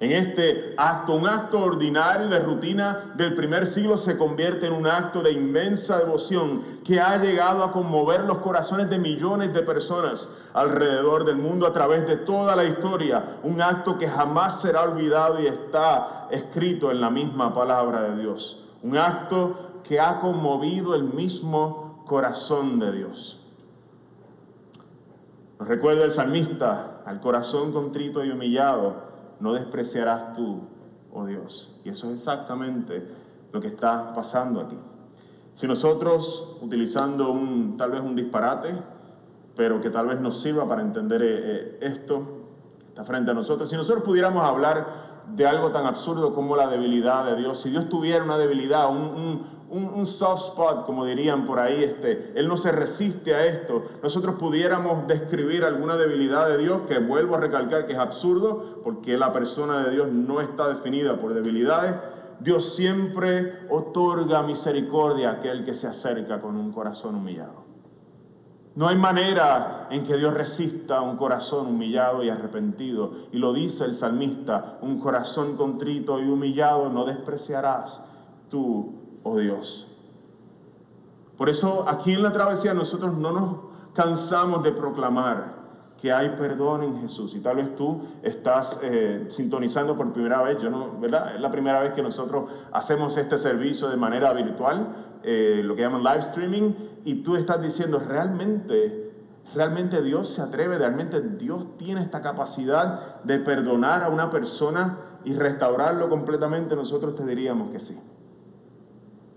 en 0.01 0.13
este 0.13 0.75
acto, 0.77 1.15
un 1.15 1.27
acto 1.27 1.59
ordinario 1.59 2.29
de 2.29 2.39
rutina 2.39 3.13
del 3.17 3.35
primer 3.35 3.67
siglo 3.67 3.97
se 3.97 4.17
convierte 4.17 4.67
en 4.67 4.73
un 4.73 4.87
acto 4.87 5.23
de 5.23 5.33
inmensa 5.33 5.99
devoción 5.99 6.63
que 6.85 7.01
ha 7.01 7.17
llegado 7.17 7.65
a 7.65 7.73
conmover 7.73 8.21
los 8.21 8.39
corazones 8.39 8.89
de 8.91 8.99
millones 8.99 9.53
de 9.53 9.63
personas 9.63 10.29
alrededor 10.55 11.25
del 11.25 11.37
mundo 11.37 11.67
a 11.67 11.73
través 11.73 12.07
de 12.07 12.15
toda 12.15 12.55
la 12.55 12.63
historia. 12.65 13.39
Un 13.43 13.61
acto 13.61 13.99
que 13.99 14.09
jamás 14.09 14.61
será 14.61 14.83
olvidado 14.83 15.43
y 15.43 15.49
está 15.49 16.29
escrito 16.31 16.93
en 16.93 17.01
la 17.01 17.11
misma 17.11 17.53
palabra 17.53 18.03
de 18.03 18.23
Dios. 18.23 18.67
Un 18.85 18.97
acto 18.97 19.81
que 19.83 19.99
ha 19.99 20.21
conmovido 20.21 20.95
el 20.95 21.03
mismo 21.03 22.05
corazón 22.07 22.79
de 22.79 22.93
Dios. 22.93 23.41
Nos 25.59 25.67
recuerda 25.67 26.05
el 26.05 26.13
salmista, 26.13 27.03
al 27.05 27.21
corazón 27.21 27.73
contrito 27.73 28.25
y 28.25 28.31
humillado 28.31 29.09
no 29.41 29.53
despreciarás 29.55 30.35
tú, 30.35 30.61
oh 31.13 31.27
Dios. 31.27 31.81
Y 31.85 31.91
eso 31.91 32.09
es 32.09 32.17
exactamente 32.17 33.07
lo 33.53 33.61
que 33.61 33.69
está 33.69 34.15
pasando 34.15 34.61
aquí. 34.61 34.77
Si 35.55 35.67
nosotros, 35.67 36.57
utilizando 36.61 37.35
tal 37.77 37.91
vez 37.91 38.01
un 38.01 38.15
disparate, 38.15 38.79
pero 39.57 39.81
que 39.81 39.91
tal 39.91 40.07
vez 40.07 40.21
nos 40.21 40.41
sirva 40.41 40.69
para 40.69 40.83
entender 40.83 41.21
eh, 41.21 41.29
eh, 41.31 41.79
esto 41.81 42.45
está 42.87 43.03
frente 43.03 43.33
a 43.33 43.35
nosotros, 43.35 43.69
si 43.69 43.77
nosotros 43.77 44.05
pudiéramos 44.05 44.45
hablar 44.45 44.87
de 45.35 45.47
algo 45.47 45.71
tan 45.73 45.85
absurdo 45.85 46.33
como 46.35 46.57
la 46.57 46.69
debilidad 46.69 47.25
de 47.25 47.37
Dios, 47.37 47.61
si 47.61 47.71
Dios 47.71 47.89
tuviera 47.89 48.23
una 48.23 48.39
debilidad, 48.39 48.89
un, 48.91 49.58
soft 50.07 50.51
spot, 50.51 50.87
como 50.87 51.05
dirían 51.05 51.45
por 51.45 51.61
ahí, 51.61 51.85
este, 51.85 52.33
Él 52.35 52.49
no 52.49 52.57
se 52.57 52.73
resiste 52.73 53.35
a 53.35 53.45
esto. 53.45 53.85
Nosotros 54.03 54.37
pudiéramos 54.37 55.07
describir 55.07 55.65
alguna 55.65 55.97
debilidad 55.97 56.49
de 56.49 56.59
Dios, 56.59 56.83
que 56.89 56.99
vuelvo 56.99 57.37
a 57.37 57.41
recalcar 57.41 57.87
que 57.87 57.93
es 57.93 57.99
absurdo, 57.99 58.81
porque 58.83 59.17
la 59.17 59.33
persona 59.33 59.85
de 59.85 59.91
Dios 59.91 60.11
no 60.11 60.41
está 60.41 60.69
definida 60.69 61.17
por 61.17 61.35
debilidades. 61.35 61.97
Dios 62.41 62.75
siempre 62.75 63.67
otorga 63.69 64.43
misericordia 64.43 65.31
a 65.31 65.33
aquel 65.35 65.65
que 65.65 65.75
se 65.75 65.87
acerca 65.89 66.41
con 66.41 66.57
un 66.57 66.73
corazón 66.73 67.17
humillado. 67.17 67.69
No 68.75 68.87
hay 68.87 68.97
manera 68.97 69.89
en 69.91 70.07
que 70.07 70.17
Dios 70.17 70.33
resista 70.35 71.01
un 71.01 71.17
corazón 71.17 71.67
humillado 71.67 72.23
y 72.23 72.31
arrepentido. 72.31 73.11
Y 73.33 73.39
lo 73.39 73.53
dice 73.53 73.85
el 73.85 73.95
salmista, 73.95 74.79
un 74.83 75.01
corazón 75.01 75.57
contrito 75.57 76.21
y 76.21 76.29
humillado 76.29 76.89
no 76.89 77.05
despreciarás 77.05 78.05
tú 78.49 79.08
oh 79.23 79.39
Dios. 79.39 79.89
Por 81.37 81.49
eso 81.49 81.89
aquí 81.89 82.15
en 82.15 82.23
la 82.23 82.33
travesía 82.33 82.75
nosotros 82.75 83.17
no 83.17 83.33
nos 83.33 83.57
cansamos 83.95 84.63
de 84.63 84.73
proclamar 84.73 85.59
que 86.01 86.13
hay 86.13 86.31
perdón 86.31 86.85
en 86.85 87.01
Jesús. 87.01 87.35
Y 87.35 87.41
tal 87.41 87.57
vez 87.57 87.75
tú 87.75 88.03
estás 88.23 88.79
eh, 88.83 89.27
sintonizando 89.31 89.97
por 89.97 90.13
primera 90.13 90.43
vez, 90.43 90.63
yo 90.63 90.71
no, 90.71 90.99
¿verdad? 91.01 91.35
Es 91.35 91.41
la 91.41 91.51
primera 91.51 91.81
vez 91.81 91.93
que 91.93 92.03
nosotros 92.03 92.51
hacemos 92.73 93.17
este 93.17 93.37
servicio 93.37 93.89
de 93.89 93.97
manera 93.97 94.33
virtual, 94.33 94.89
eh, 95.23 95.61
lo 95.65 95.75
que 95.75 95.83
llaman 95.83 96.03
live 96.03 96.19
streaming, 96.19 96.73
y 97.05 97.23
tú 97.23 97.37
estás 97.37 97.61
diciendo, 97.61 98.01
realmente, 98.07 99.13
realmente 99.55 100.03
Dios 100.03 100.29
se 100.29 100.43
atreve, 100.43 100.79
realmente 100.79 101.21
Dios 101.21 101.77
tiene 101.77 102.01
esta 102.01 102.23
capacidad 102.23 103.23
de 103.25 103.39
perdonar 103.41 104.05
a 104.05 104.09
una 104.09 104.31
persona 104.31 104.99
y 105.25 105.35
restaurarlo 105.35 106.09
completamente, 106.09 106.77
nosotros 106.77 107.17
te 107.17 107.25
diríamos 107.25 107.71
que 107.73 107.81
sí. 107.81 107.99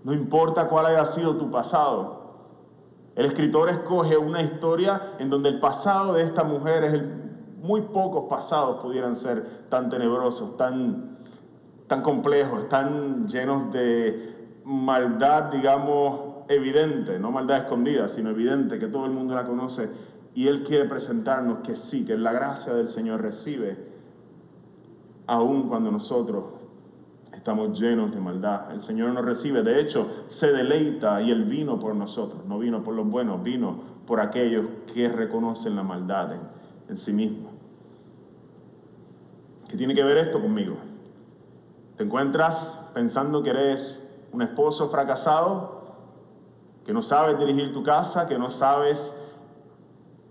No 0.04 0.12
importa 0.12 0.68
cuál 0.68 0.86
haya 0.86 1.04
sido 1.04 1.36
tu 1.36 1.50
pasado. 1.50 2.22
El 3.14 3.26
escritor 3.26 3.68
escoge 3.68 4.16
una 4.16 4.42
historia 4.42 5.14
en 5.18 5.30
donde 5.30 5.50
el 5.50 5.60
pasado 5.60 6.14
de 6.14 6.22
esta 6.22 6.44
mujer 6.44 6.84
es. 6.84 7.02
Muy 7.62 7.80
pocos 7.80 8.24
pasados 8.24 8.82
pudieran 8.82 9.14
ser 9.14 9.68
tan 9.68 9.88
tenebrosos, 9.88 10.56
tan, 10.56 11.18
tan 11.86 12.02
complejos, 12.02 12.68
tan 12.68 13.28
llenos 13.28 13.72
de 13.72 14.60
maldad, 14.64 15.44
digamos, 15.44 16.32
evidente, 16.48 17.20
no 17.20 17.30
maldad 17.30 17.58
escondida, 17.58 18.08
sino 18.08 18.30
evidente, 18.30 18.80
que 18.80 18.88
todo 18.88 19.06
el 19.06 19.12
mundo 19.12 19.36
la 19.36 19.46
conoce. 19.46 19.88
Y 20.34 20.48
Él 20.48 20.64
quiere 20.64 20.86
presentarnos 20.86 21.58
que 21.58 21.76
sí, 21.76 22.04
que 22.04 22.16
la 22.16 22.32
gracia 22.32 22.74
del 22.74 22.88
Señor 22.88 23.22
recibe, 23.22 23.76
aun 25.28 25.68
cuando 25.68 25.92
nosotros 25.92 26.61
estamos 27.32 27.78
llenos 27.78 28.12
de 28.12 28.20
maldad. 28.20 28.70
El 28.72 28.82
Señor 28.82 29.12
nos 29.12 29.24
recibe, 29.24 29.62
de 29.62 29.80
hecho, 29.80 30.24
se 30.28 30.52
deleita 30.52 31.20
y 31.22 31.30
Él 31.30 31.44
vino 31.44 31.78
por 31.78 31.94
nosotros, 31.94 32.44
no 32.46 32.58
vino 32.58 32.82
por 32.82 32.94
los 32.94 33.06
buenos, 33.08 33.42
vino 33.42 33.92
por 34.06 34.20
aquellos 34.20 34.66
que 34.92 35.08
reconocen 35.08 35.76
la 35.76 35.82
maldad 35.82 36.34
en, 36.88 36.98
sí 36.98 37.12
mismo. 37.12 37.50
¿Qué 39.68 39.76
tiene 39.76 39.94
que 39.94 40.02
ver 40.02 40.18
esto 40.18 40.40
conmigo? 40.40 40.76
¿Te 41.96 42.04
encuentras 42.04 42.90
pensando 42.92 43.42
que 43.42 43.50
eres 43.50 44.14
un 44.32 44.42
esposo 44.42 44.88
fracasado, 44.88 45.82
que 46.84 46.92
no 46.92 47.00
sabes 47.00 47.38
dirigir 47.38 47.72
tu 47.72 47.82
casa, 47.82 48.28
que 48.28 48.38
no 48.38 48.50
sabes 48.50 49.14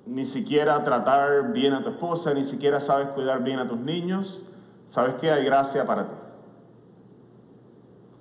ni 0.06 0.26
siquiera 0.26 0.84
tratar 0.84 1.52
bien 1.54 1.74
a 1.74 1.82
tu 1.82 1.90
esposa, 1.90 2.34
ni 2.34 2.46
siquiera 2.46 2.80
sabes 2.80 3.08
cuidar 3.10 3.44
bien 3.44 3.58
a 3.58 3.68
tus 3.68 3.80
niños? 3.80 4.44
¿Sabes 4.88 5.16
que 5.16 5.32
hay 5.32 5.46
gracia 5.46 5.86
para 5.86 6.08
ti? 6.08 6.16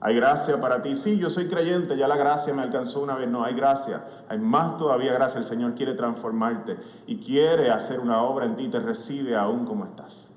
Hay 0.03 0.17
gracia 0.17 0.61
para 0.61 0.81
ti. 0.81 0.97
Sí, 0.97 1.19
yo 1.19 1.29
soy 1.29 1.49
creyente, 1.49 1.97
ya 1.97 2.09
la 2.09 2.17
gracia 2.17 2.55
me 2.55 2.63
alcanzó 2.63 3.03
una 3.03 3.17
vez. 3.17 3.29
No, 3.29 3.45
hay 3.45 3.55
gracia. 3.55 4.03
Hay 4.29 4.39
más 4.39 4.79
todavía 4.79 5.13
gracia. 5.13 5.41
El 5.41 5.47
Señor 5.47 5.75
quiere 5.75 5.95
transformarte 5.95 6.79
y 7.07 7.19
quiere 7.19 7.71
hacer 7.71 8.01
una 8.01 8.23
obra 8.23 8.47
en 8.47 8.57
ti. 8.57 8.69
Te 8.69 8.81
recibe 8.81 9.37
aún 9.37 9.67
como 9.67 9.85
estás. 9.85 10.31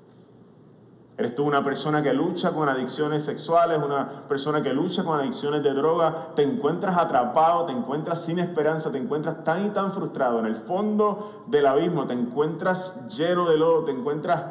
Eres 1.16 1.36
tú 1.36 1.44
una 1.44 1.62
persona 1.62 2.02
que 2.02 2.12
lucha 2.12 2.50
con 2.50 2.68
adicciones 2.68 3.24
sexuales, 3.24 3.78
una 3.82 4.26
persona 4.26 4.64
que 4.64 4.74
lucha 4.74 5.04
con 5.04 5.20
adicciones 5.20 5.62
de 5.62 5.72
droga, 5.72 6.32
te 6.34 6.42
encuentras 6.42 6.96
atrapado, 6.96 7.66
te 7.66 7.72
encuentras 7.72 8.24
sin 8.24 8.40
esperanza, 8.40 8.90
te 8.90 8.98
encuentras 8.98 9.44
tan 9.44 9.64
y 9.64 9.70
tan 9.70 9.92
frustrado 9.92 10.40
en 10.40 10.46
el 10.46 10.56
fondo 10.56 11.44
del 11.46 11.66
abismo, 11.66 12.08
te 12.08 12.14
encuentras 12.14 13.16
lleno 13.16 13.48
de 13.48 13.56
lodo, 13.56 13.84
te 13.84 13.92
encuentras 13.92 14.42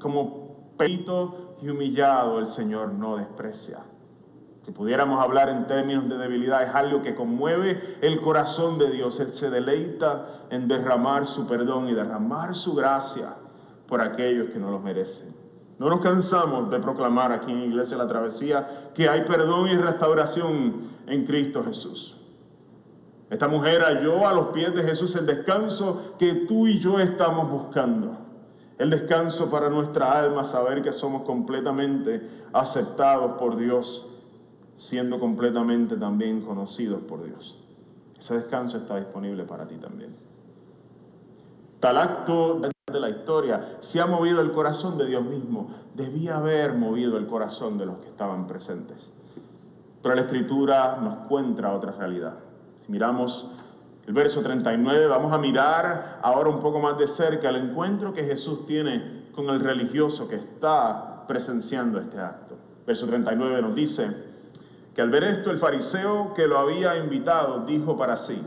como 0.00 0.74
peito 0.76 1.54
y 1.62 1.68
humillado, 1.68 2.40
el 2.40 2.48
Señor 2.48 2.92
no 2.92 3.16
desprecia. 3.16 3.78
Si 4.64 4.72
pudiéramos 4.72 5.20
hablar 5.20 5.48
en 5.48 5.66
términos 5.66 6.08
de 6.08 6.18
debilidad, 6.18 6.62
es 6.62 6.74
algo 6.74 7.02
que 7.02 7.14
conmueve 7.14 7.80
el 8.02 8.20
corazón 8.20 8.78
de 8.78 8.90
Dios. 8.90 9.18
Él 9.20 9.32
se 9.32 9.50
deleita 9.50 10.26
en 10.50 10.68
derramar 10.68 11.26
su 11.26 11.46
perdón 11.46 11.88
y 11.88 11.94
derramar 11.94 12.54
su 12.54 12.74
gracia 12.74 13.34
por 13.86 14.00
aquellos 14.00 14.48
que 14.48 14.58
no 14.58 14.70
los 14.70 14.82
merecen. 14.82 15.34
No 15.78 15.88
nos 15.88 16.00
cansamos 16.00 16.70
de 16.70 16.78
proclamar 16.78 17.32
aquí 17.32 17.50
en 17.50 17.60
Iglesia 17.60 17.96
La 17.96 18.06
Travesía 18.06 18.68
que 18.94 19.08
hay 19.08 19.22
perdón 19.22 19.68
y 19.68 19.76
restauración 19.76 20.74
en 21.06 21.24
Cristo 21.24 21.64
Jesús. 21.64 22.16
Esta 23.30 23.48
mujer 23.48 23.80
halló 23.80 24.28
a 24.28 24.34
los 24.34 24.48
pies 24.48 24.74
de 24.74 24.82
Jesús 24.82 25.14
el 25.16 25.24
descanso 25.24 26.16
que 26.18 26.34
tú 26.46 26.66
y 26.66 26.80
yo 26.80 27.00
estamos 27.00 27.48
buscando. 27.48 28.18
El 28.76 28.90
descanso 28.90 29.50
para 29.50 29.70
nuestra 29.70 30.18
alma, 30.18 30.44
saber 30.44 30.82
que 30.82 30.92
somos 30.92 31.22
completamente 31.22 32.28
aceptados 32.52 33.34
por 33.34 33.56
Dios, 33.56 34.08
siendo 34.80 35.20
completamente 35.20 35.98
también 35.98 36.40
conocidos 36.40 37.02
por 37.02 37.22
Dios. 37.22 37.58
Ese 38.18 38.34
descanso 38.34 38.78
está 38.78 38.96
disponible 38.96 39.44
para 39.44 39.68
ti 39.68 39.74
también. 39.76 40.16
Tal 41.80 41.98
acto 41.98 42.60
de 42.90 43.00
la 43.00 43.10
historia, 43.10 43.76
se 43.80 44.00
ha 44.00 44.06
movido 44.06 44.40
el 44.40 44.52
corazón 44.52 44.96
de 44.96 45.04
Dios 45.04 45.22
mismo. 45.22 45.70
Debía 45.94 46.38
haber 46.38 46.72
movido 46.72 47.18
el 47.18 47.26
corazón 47.26 47.76
de 47.76 47.84
los 47.84 47.98
que 47.98 48.08
estaban 48.08 48.46
presentes. 48.46 49.12
Pero 50.02 50.14
la 50.14 50.22
escritura 50.22 50.96
nos 50.96 51.26
cuenta 51.28 51.74
otra 51.74 51.92
realidad. 51.92 52.38
Si 52.84 52.90
miramos 52.90 53.50
el 54.06 54.14
verso 54.14 54.40
39, 54.40 55.08
vamos 55.08 55.30
a 55.34 55.38
mirar 55.38 56.20
ahora 56.22 56.48
un 56.48 56.60
poco 56.60 56.80
más 56.80 56.96
de 56.96 57.06
cerca 57.06 57.50
el 57.50 57.56
encuentro 57.56 58.14
que 58.14 58.24
Jesús 58.24 58.66
tiene 58.66 59.28
con 59.34 59.50
el 59.50 59.60
religioso 59.60 60.26
que 60.26 60.36
está 60.36 61.26
presenciando 61.28 62.00
este 62.00 62.18
acto. 62.18 62.56
Verso 62.86 63.06
39 63.06 63.60
nos 63.60 63.74
dice 63.74 64.29
al 65.00 65.10
ver 65.10 65.24
esto 65.24 65.50
el 65.50 65.58
fariseo 65.58 66.34
que 66.34 66.46
lo 66.46 66.58
había 66.58 66.96
invitado 66.96 67.64
dijo 67.66 67.96
para 67.96 68.16
sí, 68.16 68.40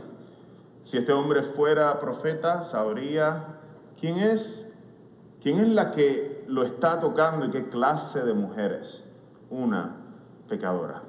si 0.82 0.98
este 0.98 1.12
hombre 1.12 1.42
fuera 1.42 1.98
profeta, 1.98 2.62
sabría 2.62 3.54
¿Quién 4.04 4.18
es? 4.18 4.74
¿Quién 5.40 5.60
es 5.60 5.68
la 5.68 5.92
que 5.92 6.44
lo 6.48 6.62
está 6.62 7.00
tocando 7.00 7.46
y 7.46 7.50
qué 7.50 7.68
clase 7.70 8.22
de 8.22 8.34
mujeres? 8.34 9.10
Una 9.48 9.96
pecadora. 10.48 11.02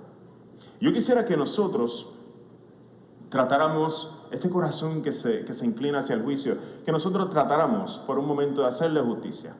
Yo 0.79 0.93
quisiera 0.93 1.25
que 1.25 1.36
nosotros 1.36 2.13
tratáramos 3.29 4.27
este 4.31 4.49
corazón 4.49 5.03
que 5.03 5.12
se, 5.12 5.45
que 5.45 5.53
se 5.53 5.65
inclina 5.65 5.99
hacia 5.99 6.15
el 6.15 6.23
juicio, 6.23 6.55
que 6.86 6.91
nosotros 6.93 7.29
tratáramos 7.29 7.97
por 8.08 8.17
un 8.17 8.27
momento 8.27 8.62
de 8.62 8.67
hacerle 8.67 9.01
justicia. 9.01 9.55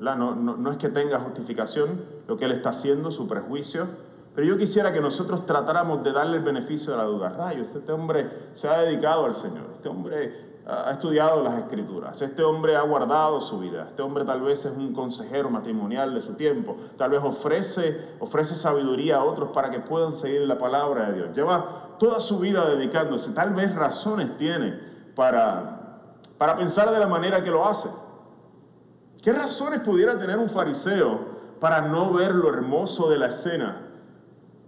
No, 0.00 0.16
no, 0.16 0.56
no, 0.56 0.72
es 0.72 0.78
que 0.78 0.88
tenga 0.88 1.18
justificación 1.18 1.88
lo 2.26 2.36
que 2.36 2.44
él 2.44 2.52
está 2.52 2.70
haciendo, 2.70 3.10
su 3.10 3.26
prejuicio, 3.26 3.86
pero 4.34 4.46
yo 4.46 4.56
quisiera 4.56 4.92
que 4.92 5.00
nosotros 5.00 5.46
tratáramos 5.46 6.02
de 6.04 6.12
darle 6.12 6.36
el 6.36 6.44
beneficio 6.44 6.92
de 6.92 6.98
la 6.98 7.04
duda. 7.04 7.28
Rayos, 7.30 7.74
este 7.74 7.92
hombre 7.92 8.28
se 8.52 8.68
ha 8.68 8.80
dedicado 8.80 9.24
al 9.24 9.34
Señor, 9.34 9.66
este 9.74 9.88
hombre 9.88 10.48
ha 10.68 10.90
estudiado 10.92 11.42
las 11.42 11.58
escrituras, 11.58 12.20
este 12.20 12.42
hombre 12.42 12.76
ha 12.76 12.82
guardado 12.82 13.40
su 13.40 13.58
vida, 13.58 13.86
este 13.88 14.02
hombre 14.02 14.26
tal 14.26 14.42
vez 14.42 14.66
es 14.66 14.76
un 14.76 14.92
consejero 14.92 15.48
matrimonial 15.48 16.12
de 16.12 16.20
su 16.20 16.34
tiempo, 16.34 16.76
tal 16.98 17.10
vez 17.10 17.24
ofrece, 17.24 18.16
ofrece 18.20 18.54
sabiduría 18.54 19.16
a 19.16 19.24
otros 19.24 19.48
para 19.54 19.70
que 19.70 19.80
puedan 19.80 20.14
seguir 20.14 20.42
la 20.42 20.58
palabra 20.58 21.06
de 21.06 21.14
Dios. 21.14 21.28
Lleva 21.34 21.96
toda 21.98 22.20
su 22.20 22.38
vida 22.38 22.68
dedicándose, 22.68 23.32
tal 23.32 23.54
vez 23.54 23.74
razones 23.74 24.36
tiene 24.36 24.78
para, 25.16 26.00
para 26.36 26.56
pensar 26.56 26.90
de 26.90 26.98
la 26.98 27.06
manera 27.06 27.42
que 27.42 27.50
lo 27.50 27.64
hace. 27.64 27.88
¿Qué 29.22 29.32
razones 29.32 29.80
pudiera 29.80 30.18
tener 30.18 30.36
un 30.38 30.50
fariseo 30.50 31.38
para 31.60 31.80
no 31.80 32.12
ver 32.12 32.34
lo 32.34 32.50
hermoso 32.50 33.08
de 33.08 33.18
la 33.18 33.28
escena? 33.28 33.87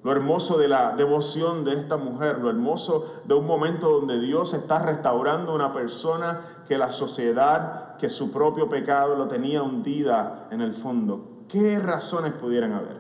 Lo 0.03 0.13
hermoso 0.13 0.57
de 0.57 0.69
la 0.69 0.95
devoción 0.97 1.65
de 1.65 1.75
esta 1.75 1.99
mujer, 1.99 2.39
lo 2.39 2.49
hermoso 2.49 3.21
de 3.27 3.35
un 3.35 3.47
momento 3.47 3.91
donde 3.91 4.19
Dios 4.19 4.55
está 4.55 4.79
restaurando 4.79 5.53
a 5.53 5.55
una 5.55 5.73
persona 5.75 6.41
que 6.67 6.79
la 6.79 6.91
sociedad, 6.91 7.99
que 7.99 8.09
su 8.09 8.31
propio 8.31 8.69
pecado 8.71 9.15
lo 9.15 9.27
tenía 9.27 9.63
hundida 9.63 10.49
en 10.51 10.63
el 10.63 10.73
fondo. 10.73 11.45
¿Qué 11.49 11.79
razones 11.79 12.33
pudieran 12.33 12.73
haber? 12.73 12.97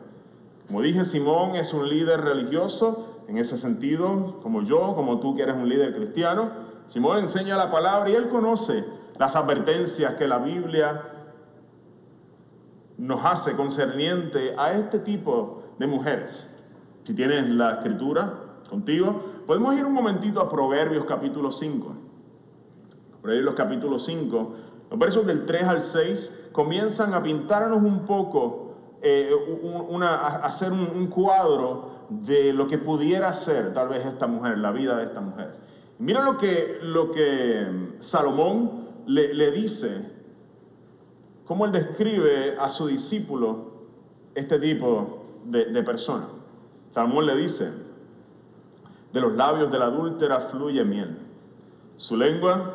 Como 0.66 0.82
dije, 0.82 1.06
Simón 1.06 1.56
es 1.56 1.72
un 1.72 1.88
líder 1.88 2.20
religioso, 2.20 3.06
en 3.28 3.38
ese 3.38 3.56
sentido, 3.56 4.38
como 4.42 4.62
yo, 4.62 4.94
como 4.94 5.20
tú 5.20 5.34
que 5.34 5.42
eres 5.42 5.54
un 5.54 5.68
líder 5.68 5.94
cristiano. 5.94 6.50
Simón 6.88 7.18
enseña 7.18 7.56
la 7.56 7.70
palabra 7.70 8.10
y 8.10 8.14
él 8.14 8.28
conoce 8.28 8.84
las 9.18 9.36
advertencias 9.36 10.14
que 10.14 10.28
la 10.28 10.38
Biblia 10.38 11.02
nos 12.98 13.24
hace 13.24 13.56
concerniente 13.56 14.54
a 14.58 14.72
este 14.72 14.98
tipo 14.98 15.62
de 15.78 15.86
mujeres. 15.86 16.49
Si 17.10 17.16
tienes 17.16 17.48
la 17.48 17.72
escritura 17.72 18.32
contigo, 18.68 19.20
podemos 19.44 19.74
ir 19.74 19.84
un 19.84 19.92
momentito 19.92 20.40
a 20.40 20.48
Proverbios 20.48 21.04
capítulo 21.06 21.50
5. 21.50 21.92
Proverbios 23.20 23.54
capítulo 23.56 23.98
5, 23.98 24.54
los 24.90 24.96
versos 24.96 25.26
del 25.26 25.44
3 25.44 25.62
al 25.64 25.82
6 25.82 26.50
comienzan 26.52 27.12
a 27.12 27.20
pintarnos 27.20 27.82
un 27.82 28.04
poco, 28.04 28.76
eh, 29.02 29.28
a 30.00 30.26
hacer 30.46 30.70
un, 30.70 31.08
cuadro 31.08 32.06
de 32.10 32.52
lo 32.52 32.68
que 32.68 32.78
pudiera 32.78 33.32
ser 33.32 33.74
tal 33.74 33.88
vez 33.88 34.06
esta 34.06 34.28
mujer, 34.28 34.58
la 34.58 34.70
vida 34.70 34.96
de 34.96 35.06
esta 35.06 35.20
mujer. 35.20 35.50
Mira 35.98 36.22
lo 36.22 36.38
que, 36.38 36.78
lo 36.80 37.10
que 37.10 37.96
Salomón 37.98 38.86
le, 39.08 39.50
dice, 39.50 40.12
cómo 41.44 41.64
él 41.64 41.72
describe 41.72 42.56
a 42.56 42.68
su 42.68 42.86
discípulo 42.86 43.88
este 44.36 44.60
tipo 44.60 45.24
de 45.46 45.82
persona. 45.82 46.38
Salomón 46.92 47.26
le 47.26 47.36
dice, 47.36 47.72
de 49.12 49.20
los 49.20 49.34
labios 49.34 49.70
de 49.70 49.78
la 49.78 49.86
adúltera 49.86 50.40
fluye 50.40 50.84
miel. 50.84 51.16
Su 51.96 52.16
lengua 52.16 52.74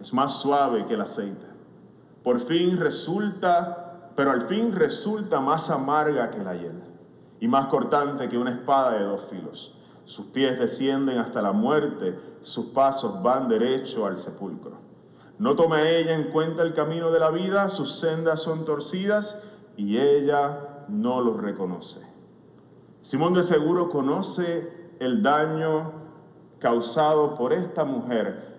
es 0.00 0.12
más 0.12 0.40
suave 0.40 0.86
que 0.86 0.94
el 0.94 1.00
aceite. 1.00 1.46
Por 2.22 2.38
fin 2.38 2.76
resulta, 2.76 4.10
pero 4.14 4.30
al 4.30 4.42
fin 4.42 4.72
resulta 4.72 5.40
más 5.40 5.70
amarga 5.70 6.30
que 6.30 6.42
la 6.42 6.54
hiel 6.54 6.82
y 7.40 7.48
más 7.48 7.66
cortante 7.66 8.28
que 8.28 8.38
una 8.38 8.52
espada 8.52 8.92
de 8.92 9.04
dos 9.04 9.22
filos. 9.30 9.74
Sus 10.04 10.26
pies 10.26 10.58
descienden 10.58 11.18
hasta 11.18 11.42
la 11.42 11.52
muerte, 11.52 12.18
sus 12.42 12.66
pasos 12.66 13.22
van 13.22 13.48
derecho 13.48 14.06
al 14.06 14.18
sepulcro. 14.18 14.78
No 15.38 15.56
toma 15.56 15.88
ella 15.88 16.14
en 16.14 16.24
cuenta 16.30 16.62
el 16.62 16.74
camino 16.74 17.10
de 17.10 17.20
la 17.20 17.30
vida, 17.30 17.68
sus 17.68 17.98
sendas 17.98 18.42
son 18.42 18.64
torcidas 18.64 19.44
y 19.76 19.98
ella 19.98 20.84
no 20.88 21.22
los 21.22 21.40
reconoce. 21.40 22.09
Simón 23.02 23.32
de 23.34 23.42
seguro 23.42 23.88
conoce 23.88 24.94
el 24.98 25.22
daño 25.22 25.92
causado 26.58 27.34
por 27.34 27.52
esta 27.52 27.84
mujer, 27.84 28.50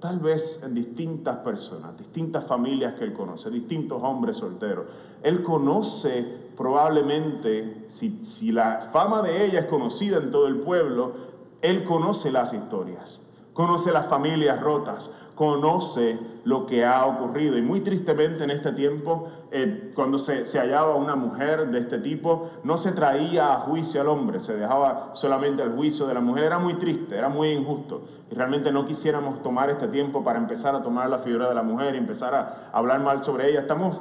tal 0.00 0.18
vez 0.18 0.62
en 0.64 0.74
distintas 0.74 1.38
personas, 1.38 1.96
distintas 1.98 2.44
familias 2.44 2.94
que 2.94 3.04
él 3.04 3.12
conoce, 3.12 3.50
distintos 3.50 4.02
hombres 4.02 4.38
solteros. 4.38 4.86
Él 5.22 5.42
conoce 5.42 6.26
probablemente, 6.56 7.86
si, 7.88 8.24
si 8.24 8.50
la 8.50 8.88
fama 8.92 9.20
de 9.20 9.44
ella 9.44 9.60
es 9.60 9.66
conocida 9.66 10.16
en 10.16 10.30
todo 10.30 10.48
el 10.48 10.60
pueblo, 10.60 11.12
él 11.60 11.84
conoce 11.84 12.32
las 12.32 12.54
historias, 12.54 13.20
conoce 13.52 13.92
las 13.92 14.06
familias 14.06 14.58
rotas, 14.60 15.10
conoce 15.34 16.18
lo 16.44 16.66
que 16.66 16.84
ha 16.84 17.06
ocurrido. 17.06 17.56
Y 17.56 17.62
muy 17.62 17.80
tristemente 17.80 18.44
en 18.44 18.50
este 18.50 18.72
tiempo, 18.72 19.28
eh, 19.50 19.92
cuando 19.94 20.18
se, 20.18 20.46
se, 20.46 20.58
hallaba 20.58 20.94
una 20.96 21.14
mujer 21.14 21.70
de 21.70 21.78
este 21.78 21.98
tipo, 21.98 22.50
no 22.64 22.76
se 22.76 22.92
traía 22.92 23.54
a 23.54 23.58
juicio 23.60 24.00
al 24.00 24.08
hombre, 24.08 24.40
se 24.40 24.56
dejaba 24.56 25.10
solamente 25.14 25.62
al 25.62 25.74
juicio 25.74 26.06
de 26.06 26.14
la 26.14 26.20
mujer. 26.20 26.44
Era 26.44 26.58
muy 26.58 26.74
triste, 26.74 27.16
era 27.16 27.28
muy 27.28 27.50
injusto. 27.50 28.02
Y 28.30 28.34
realmente 28.34 28.72
no 28.72 28.86
quisiéramos 28.86 29.42
tomar 29.42 29.70
este 29.70 29.88
tiempo 29.88 30.24
para 30.24 30.38
empezar 30.38 30.74
a 30.74 30.82
tomar 30.82 31.08
la 31.08 31.18
figura 31.18 31.48
de 31.48 31.54
la 31.54 31.62
mujer 31.62 31.94
y 31.94 31.98
empezar 31.98 32.34
a 32.34 32.70
hablar 32.72 33.00
mal 33.00 33.22
sobre 33.22 33.50
ella. 33.50 33.60
Estamos, 33.60 34.00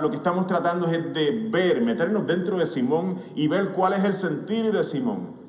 lo 0.00 0.10
que 0.10 0.16
estamos 0.16 0.46
tratando 0.46 0.86
es 0.86 1.12
de 1.12 1.48
ver, 1.50 1.80
meternos 1.82 2.26
dentro 2.26 2.58
de 2.58 2.66
Simón 2.66 3.18
y 3.34 3.48
ver 3.48 3.70
cuál 3.70 3.94
es 3.94 4.04
el 4.04 4.14
sentir 4.14 4.72
de 4.72 4.84
Simón 4.84 5.39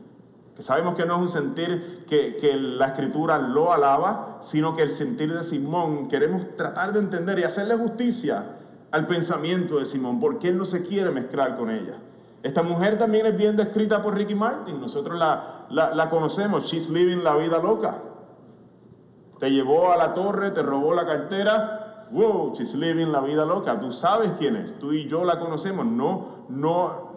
sabemos 0.62 0.96
que 0.96 1.06
no 1.06 1.16
es 1.16 1.22
un 1.22 1.30
sentir 1.30 2.06
que, 2.08 2.58
la 2.58 2.88
escritura 2.88 3.38
lo 3.38 3.74
alaba, 3.74 4.38
sino 4.42 4.76
que 4.76 4.84
el 4.84 4.92
sentir 4.92 5.34
de 5.34 5.44
Simón 5.44 6.08
queremos 6.08 6.56
tratar 6.56 6.94
de 6.94 7.00
entender 7.00 7.40
y 7.40 7.44
hacerle 7.44 7.76
justicia 7.76 8.44
al 8.92 9.08
pensamiento 9.08 9.80
de 9.80 9.86
Simón, 9.86 10.20
porque 10.20 10.50
él 10.50 10.58
no 10.58 10.66
se 10.66 10.84
quiere 10.84 11.12
mezclar 11.12 11.58
con 11.58 11.70
ella. 11.70 11.96
Esta 12.44 12.64
mujer 12.64 12.98
también 12.98 13.26
es 13.26 13.38
bien 13.38 13.56
descrita 13.56 14.02
por 14.02 14.16
Ricky 14.16 14.36
Martin. 14.36 14.82
Nosotros 14.82 15.18
la, 15.18 15.68
la, 15.70 16.10
conocemos. 16.10 16.66
She's 16.66 16.90
living 16.90 17.24
la 17.24 17.36
vida 17.36 17.60
loca. 17.60 18.02
Te 19.40 19.52
llevó 19.52 19.92
a 19.92 19.98
la 19.98 20.14
torre, 20.14 20.52
te 20.52 20.64
robó 20.64 20.94
la 20.94 21.06
cartera. 21.06 22.08
Wow, 22.12 22.54
she's 22.56 22.74
living 22.74 23.12
la 23.12 23.22
vida 23.22 23.46
loca. 23.46 23.80
Tú 23.80 23.92
sabes 23.92 24.32
quién 24.40 24.56
es. 24.56 24.78
Tú 24.80 24.92
y 24.92 25.08
yo 25.08 25.24
la 25.24 25.40
conocemos. 25.40 25.86
No, 25.86 26.46
no, 26.50 27.12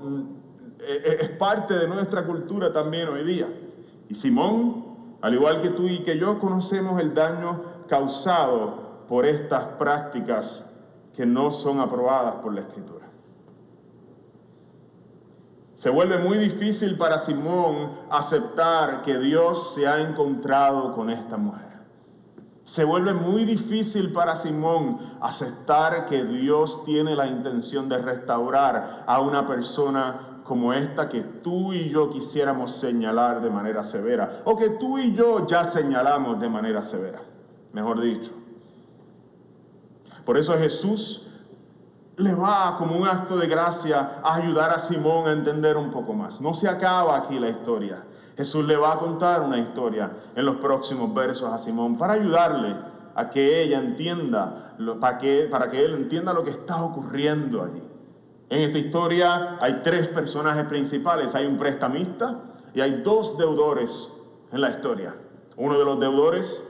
es 0.87 1.31
parte 1.31 1.75
de 1.75 1.89
nuestra 1.89 2.25
cultura 2.25 2.73
también 2.73 3.09
hoy 3.09 3.25
día. 3.25 3.49
Y 4.09 4.15
Simón, 4.15 4.85
al 5.21 5.35
igual 5.35 5.63
que 5.63 5.71
tú 5.71 5.89
y 5.89 6.05
que 6.05 6.19
yo, 6.19 6.39
conocemos 6.39 7.01
el 7.01 7.15
daño 7.15 7.63
causado 7.89 9.05
por 9.09 9.27
estas 9.27 9.65
prácticas 9.79 10.73
que 11.15 11.27
no 11.27 11.51
son 11.51 11.81
aprobadas 11.81 12.35
por 12.37 12.55
la 12.55 12.63
Escritura. 12.63 13.05
Se 15.75 15.91
vuelve 15.91 16.19
muy 16.19 16.39
difícil 16.39 16.97
para 16.97 17.19
Simón 17.19 17.99
aceptar 18.11 19.03
que 19.03 19.19
Dios 19.19 19.75
se 19.75 19.87
ha 19.87 20.01
encontrado 20.01 20.95
con 20.95 21.11
esta 21.11 21.37
mujer. 21.37 21.75
Se 22.65 22.85
vuelve 22.85 23.13
muy 23.13 23.45
difícil 23.45 24.13
para 24.13 24.37
Simón 24.37 24.99
aceptar 25.21 26.07
que 26.07 26.25
Dios 26.25 26.85
tiene 26.85 27.15
la 27.15 27.27
intención 27.27 27.89
de 27.89 27.99
restaurar 27.99 29.05
a 29.07 29.21
una 29.21 29.47
persona 29.47 30.34
como 30.45 30.73
esta 30.73 31.09
que 31.09 31.21
tú 31.23 31.73
y 31.73 31.89
yo 31.89 32.11
quisiéramos 32.11 32.73
señalar 32.73 33.41
de 33.41 33.51
manera 33.51 33.83
severa, 33.83 34.43
o 34.45 34.57
que 34.57 34.71
tú 34.71 34.99
y 34.99 35.15
yo 35.15 35.47
ya 35.47 35.65
señalamos 35.65 36.39
de 36.39 36.49
manera 36.49 36.85
severa, 36.85 37.21
mejor 37.73 38.01
dicho. 38.01 38.31
Por 40.25 40.39
eso 40.39 40.57
Jesús 40.57 41.29
le 42.17 42.35
va 42.35 42.77
como 42.79 42.97
un 42.97 43.09
acto 43.09 43.37
de 43.37 43.47
gracia 43.47 44.21
a 44.23 44.37
ayudar 44.37 44.71
a 44.71 44.79
Simón 44.79 45.27
a 45.27 45.33
entender 45.33 45.77
un 45.77 45.91
poco 45.91 46.13
más. 46.13 46.41
No 46.41 46.55
se 46.55 46.69
acaba 46.69 47.17
aquí 47.17 47.39
la 47.39 47.49
historia. 47.49 48.05
Jesús 48.37 48.67
le 48.67 48.77
va 48.77 48.93
a 48.93 48.99
contar 48.99 49.43
una 49.43 49.59
historia 49.59 50.11
en 50.35 50.45
los 50.45 50.57
próximos 50.57 51.13
versos 51.15 51.53
a 51.53 51.59
Simón 51.59 51.97
para 51.97 52.15
ayudarle 52.15 52.75
a 53.15 53.31
que 53.31 53.63
ella 53.63 53.79
entienda, 53.79 54.75
para 55.01 55.19
que, 55.19 55.49
para 55.51 55.71
que 55.71 55.85
él 55.85 55.95
entienda 55.95 56.33
lo 56.33 56.45
que 56.45 56.51
está 56.51 56.83
ocurriendo 56.83 57.63
allí. 57.63 57.83
En 58.51 58.61
esta 58.61 58.79
historia 58.79 59.59
hay 59.61 59.81
tres 59.83 60.09
personajes 60.09 60.67
principales. 60.67 61.35
Hay 61.35 61.47
un 61.47 61.57
prestamista 61.57 62.41
y 62.75 62.81
hay 62.81 63.03
dos 63.03 63.39
deudores 63.39 64.13
en 64.53 64.61
la 64.61 64.71
historia. 64.71 65.15
Uno 65.57 65.79
de 65.79 65.85
los 65.85 66.01
deudores 66.01 66.63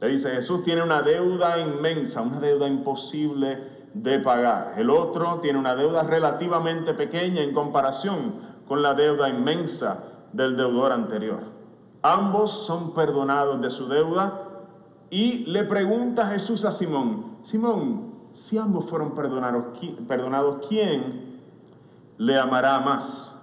le 0.00 0.08
dice, 0.08 0.30
Jesús 0.30 0.64
tiene 0.64 0.82
una 0.82 1.02
deuda 1.02 1.58
inmensa, 1.58 2.22
una 2.22 2.40
deuda 2.40 2.66
imposible 2.68 3.58
de 3.92 4.18
pagar. 4.20 4.74
El 4.76 4.88
otro 4.88 5.40
tiene 5.40 5.58
una 5.58 5.74
deuda 5.74 6.02
relativamente 6.04 6.94
pequeña 6.94 7.42
en 7.42 7.52
comparación 7.52 8.34
con 8.66 8.82
la 8.82 8.94
deuda 8.94 9.28
inmensa 9.28 10.04
del 10.32 10.56
deudor 10.56 10.92
anterior. 10.92 11.40
Ambos 12.02 12.50
son 12.66 12.94
perdonados 12.94 13.60
de 13.60 13.70
su 13.70 13.88
deuda 13.88 14.46
y 15.10 15.44
le 15.50 15.64
pregunta 15.64 16.28
Jesús 16.28 16.64
a 16.64 16.72
Simón, 16.72 17.38
Simón, 17.42 18.09
si 18.32 18.58
ambos 18.58 18.88
fueron 18.88 19.14
perdonados, 19.14 20.66
¿quién 20.68 21.40
le 22.18 22.38
amará 22.38 22.80
más? 22.80 23.42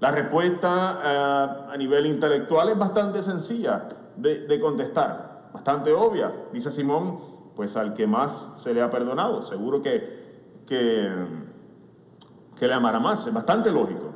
La 0.00 0.10
respuesta 0.12 1.00
eh, 1.04 1.72
a 1.72 1.76
nivel 1.76 2.06
intelectual 2.06 2.68
es 2.68 2.78
bastante 2.78 3.22
sencilla 3.22 3.88
de, 4.16 4.46
de 4.46 4.60
contestar, 4.60 5.50
bastante 5.52 5.92
obvia. 5.92 6.32
Dice 6.52 6.70
Simón, 6.70 7.18
pues 7.58 7.76
al 7.76 7.92
que 7.92 8.06
más 8.06 8.62
se 8.62 8.72
le 8.72 8.80
ha 8.80 8.88
perdonado. 8.88 9.42
Seguro 9.42 9.82
que, 9.82 10.62
que, 10.64 11.10
le 12.60 12.72
amará 12.72 13.00
más. 13.00 13.26
Es 13.26 13.34
bastante 13.34 13.72
lógico. 13.72 14.14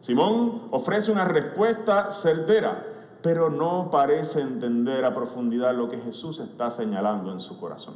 Simón 0.00 0.62
ofrece 0.72 1.12
una 1.12 1.24
respuesta 1.24 2.10
certera, 2.10 2.84
pero 3.22 3.50
no 3.50 3.88
parece 3.92 4.40
entender 4.40 5.04
a 5.04 5.14
profundidad 5.14 5.76
lo 5.76 5.88
que 5.88 5.98
Jesús 5.98 6.40
está 6.40 6.72
señalando 6.72 7.30
en 7.30 7.38
su 7.38 7.56
corazón. 7.60 7.94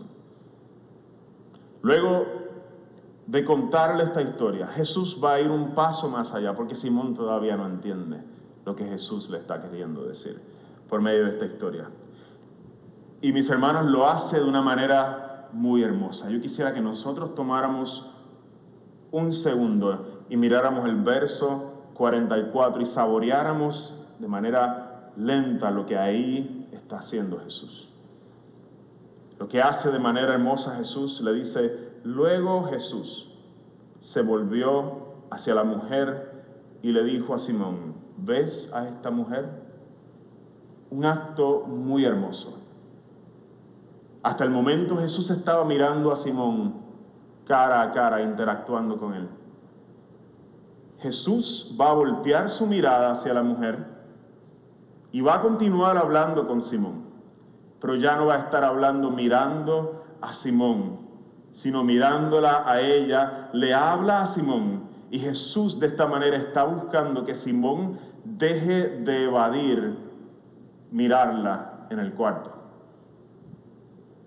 Luego 1.83 2.27
de 3.27 3.45
contarle 3.45 4.05
esta 4.05 4.23
historia, 4.23 4.67
Jesús 4.67 5.21
va 5.23 5.35
a 5.35 5.41
ir 5.41 5.51
un 5.51 5.75
paso 5.75 6.09
más 6.09 6.35
allá, 6.35 6.55
porque 6.55 6.75
Simón 6.75 7.15
todavía 7.15 7.57
no 7.57 7.67
entiende 7.67 8.23
lo 8.65 8.77
que 8.77 8.85
Jesús 8.85 9.31
le 9.31 9.39
está 9.39 9.61
queriendo 9.61 10.03
decir 10.03 10.41
por 10.89 11.01
medio 11.01 11.25
de 11.25 11.31
esta 11.31 11.47
historia. 11.47 11.89
Y 13.23 13.33
mis 13.33 13.49
hermanos 13.51 13.87
lo 13.87 14.09
hace 14.09 14.39
de 14.39 14.45
una 14.45 14.63
manera 14.63 15.49
muy 15.53 15.83
hermosa. 15.83 16.31
Yo 16.31 16.41
quisiera 16.41 16.75
que 16.75 16.81
nosotros 16.81 17.35
tomáramos 17.35 18.11
un 19.11 19.33
segundo 19.33 20.25
y 20.29 20.37
miráramos 20.37 20.89
el 20.89 20.97
verso 20.97 21.73
44 21.95 22.83
y 22.83 22.87
saboreáramos 22.87 23.99
de 24.19 24.29
manera 24.29 25.11
lenta 25.17 25.71
lo 25.71 25.87
que 25.87 25.99
ahí 25.99 26.69
está 26.73 26.99
haciendo 26.99 27.39
Jesús. 27.41 27.90
Lo 29.41 29.49
que 29.49 29.63
hace 29.63 29.91
de 29.91 29.99
manera 29.99 30.35
hermosa 30.35 30.77
Jesús 30.77 31.23
le 31.23 31.33
dice, 31.33 31.95
luego 32.05 32.65
Jesús 32.65 33.35
se 33.99 34.21
volvió 34.21 35.15
hacia 35.31 35.55
la 35.55 35.65
mujer 35.65 36.45
y 36.83 36.93
le 36.93 37.03
dijo 37.05 37.35
a 37.35 37.39
Simón, 37.39 37.95
¿ves 38.19 38.71
a 38.75 38.87
esta 38.87 39.11
mujer? 39.11 39.49
Un 40.91 41.07
acto 41.07 41.65
muy 41.67 42.05
hermoso. 42.05 42.59
Hasta 44.23 44.45
el 44.45 44.51
momento 44.51 44.99
Jesús 44.99 45.31
estaba 45.31 45.65
mirando 45.65 46.13
a 46.13 46.17
Simón 46.17 46.75
cara 47.47 47.81
a 47.81 47.91
cara, 47.93 48.23
interactuando 48.23 48.99
con 48.99 49.15
él. 49.15 49.27
Jesús 50.99 51.75
va 51.81 51.91
a 51.91 51.95
voltear 51.95 52.51
su 52.51 52.67
mirada 52.67 53.13
hacia 53.13 53.33
la 53.33 53.43
mujer 53.43 53.87
y 55.13 55.23
va 55.23 55.37
a 55.37 55.41
continuar 55.41 55.97
hablando 55.97 56.47
con 56.47 56.61
Simón, 56.61 57.10
pero 57.81 57.95
ya 57.95 58.17
no 58.17 58.27
va 58.27 58.35
a 58.35 58.39
estar 58.39 58.63
hablando 58.65 59.11
mirando 59.11 60.05
a 60.21 60.33
Simón, 60.33 60.99
sino 61.53 61.83
mirándola 61.83 62.65
a 62.67 62.81
ella, 62.81 63.51
le 63.53 63.75
habla 63.75 64.23
a 64.23 64.27
Simón 64.27 64.89
y 65.11 65.19
Jesús 65.19 65.81
de 65.81 65.89
esta 65.89 66.07
manera 66.07 66.37
está 66.37 66.65
buscando 66.65 67.25
que 67.25 67.35
Simón 67.35 67.99
deje 68.25 68.89
de 68.99 69.25
evadir 69.25 69.97
mirarla 70.91 71.87
en 71.91 71.99
el 71.99 72.13
cuarto. 72.13 72.53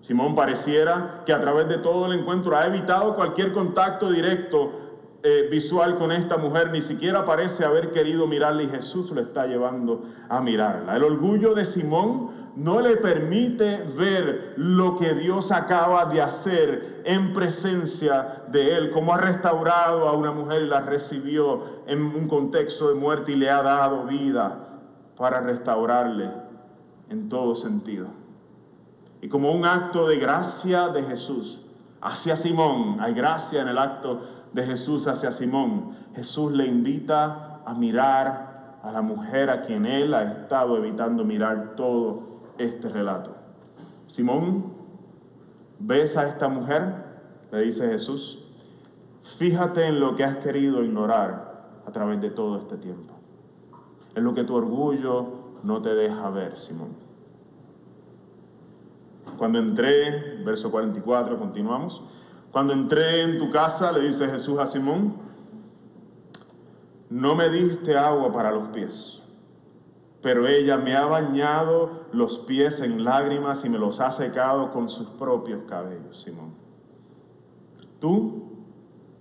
Simón 0.00 0.34
pareciera 0.34 1.22
que 1.24 1.32
a 1.32 1.40
través 1.40 1.68
de 1.68 1.78
todo 1.78 2.12
el 2.12 2.18
encuentro 2.18 2.54
ha 2.56 2.66
evitado 2.66 3.16
cualquier 3.16 3.54
contacto 3.54 4.10
directo 4.10 4.84
eh, 5.22 5.48
visual 5.50 5.96
con 5.96 6.12
esta 6.12 6.36
mujer, 6.36 6.70
ni 6.70 6.82
siquiera 6.82 7.24
parece 7.24 7.64
haber 7.64 7.92
querido 7.92 8.26
mirarla 8.26 8.64
y 8.64 8.68
Jesús 8.68 9.10
lo 9.12 9.22
está 9.22 9.46
llevando 9.46 10.02
a 10.28 10.42
mirarla. 10.42 10.96
El 10.96 11.04
orgullo 11.04 11.54
de 11.54 11.64
Simón 11.64 12.32
no 12.56 12.80
le 12.80 12.96
permite 12.96 13.82
ver 13.96 14.54
lo 14.56 14.96
que 14.98 15.14
Dios 15.14 15.50
acaba 15.50 16.06
de 16.06 16.22
hacer 16.22 17.02
en 17.04 17.32
presencia 17.32 18.44
de 18.48 18.76
él, 18.76 18.90
como 18.92 19.12
ha 19.12 19.18
restaurado 19.18 20.08
a 20.08 20.12
una 20.12 20.30
mujer 20.30 20.62
y 20.62 20.68
la 20.68 20.80
recibió 20.80 21.62
en 21.86 22.00
un 22.00 22.28
contexto 22.28 22.88
de 22.88 22.94
muerte 22.94 23.32
y 23.32 23.36
le 23.36 23.50
ha 23.50 23.62
dado 23.62 24.04
vida 24.04 24.80
para 25.16 25.40
restaurarle 25.40 26.28
en 27.08 27.28
todo 27.28 27.56
sentido. 27.56 28.06
Y 29.20 29.28
como 29.28 29.52
un 29.52 29.64
acto 29.64 30.06
de 30.06 30.18
gracia 30.18 30.88
de 30.88 31.02
Jesús 31.02 31.62
hacia 32.00 32.36
Simón, 32.36 32.98
hay 33.00 33.14
gracia 33.14 33.62
en 33.62 33.68
el 33.68 33.78
acto 33.78 34.20
de 34.52 34.64
Jesús 34.64 35.08
hacia 35.08 35.32
Simón, 35.32 35.90
Jesús 36.14 36.52
le 36.52 36.66
invita 36.66 37.62
a 37.66 37.74
mirar 37.74 38.78
a 38.84 38.92
la 38.92 39.02
mujer 39.02 39.50
a 39.50 39.62
quien 39.62 39.86
él 39.86 40.14
ha 40.14 40.22
estado 40.22 40.76
evitando 40.76 41.24
mirar 41.24 41.74
todo 41.74 42.33
este 42.58 42.88
relato. 42.88 43.34
Simón, 44.06 44.72
¿ves 45.78 46.16
a 46.16 46.28
esta 46.28 46.48
mujer? 46.48 47.04
Le 47.50 47.62
dice 47.62 47.88
Jesús. 47.88 48.46
Fíjate 49.22 49.86
en 49.86 50.00
lo 50.00 50.16
que 50.16 50.24
has 50.24 50.36
querido 50.36 50.84
ignorar 50.84 51.82
a 51.86 51.90
través 51.92 52.20
de 52.20 52.30
todo 52.30 52.58
este 52.58 52.76
tiempo. 52.76 53.14
En 54.14 54.24
lo 54.24 54.34
que 54.34 54.44
tu 54.44 54.54
orgullo 54.54 55.26
no 55.62 55.80
te 55.82 55.94
deja 55.94 56.30
ver, 56.30 56.56
Simón. 56.56 56.90
Cuando 59.36 59.58
entré, 59.58 60.42
verso 60.44 60.70
44, 60.70 61.38
continuamos. 61.38 62.02
Cuando 62.52 62.72
entré 62.72 63.22
en 63.22 63.38
tu 63.38 63.50
casa, 63.50 63.90
le 63.90 64.06
dice 64.06 64.28
Jesús 64.28 64.58
a 64.60 64.66
Simón, 64.66 65.14
no 67.10 67.34
me 67.34 67.48
diste 67.48 67.96
agua 67.96 68.32
para 68.32 68.52
los 68.52 68.68
pies, 68.68 69.23
pero 70.24 70.48
ella 70.48 70.78
me 70.78 70.96
ha 70.96 71.04
bañado 71.04 72.06
los 72.12 72.38
pies 72.38 72.80
en 72.80 73.04
lágrimas 73.04 73.62
y 73.66 73.68
me 73.68 73.76
los 73.76 74.00
ha 74.00 74.10
secado 74.10 74.72
con 74.72 74.88
sus 74.88 75.10
propios 75.10 75.64
cabellos, 75.68 76.22
Simón. 76.22 76.54
Tú, 78.00 78.64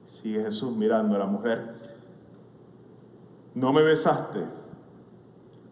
sigue 0.06 0.42
Jesús 0.46 0.74
mirando 0.78 1.18
a 1.18 1.20
la 1.20 1.26
mujer, 1.26 1.74
no 3.54 3.74
me 3.74 3.84
besaste, 3.84 4.46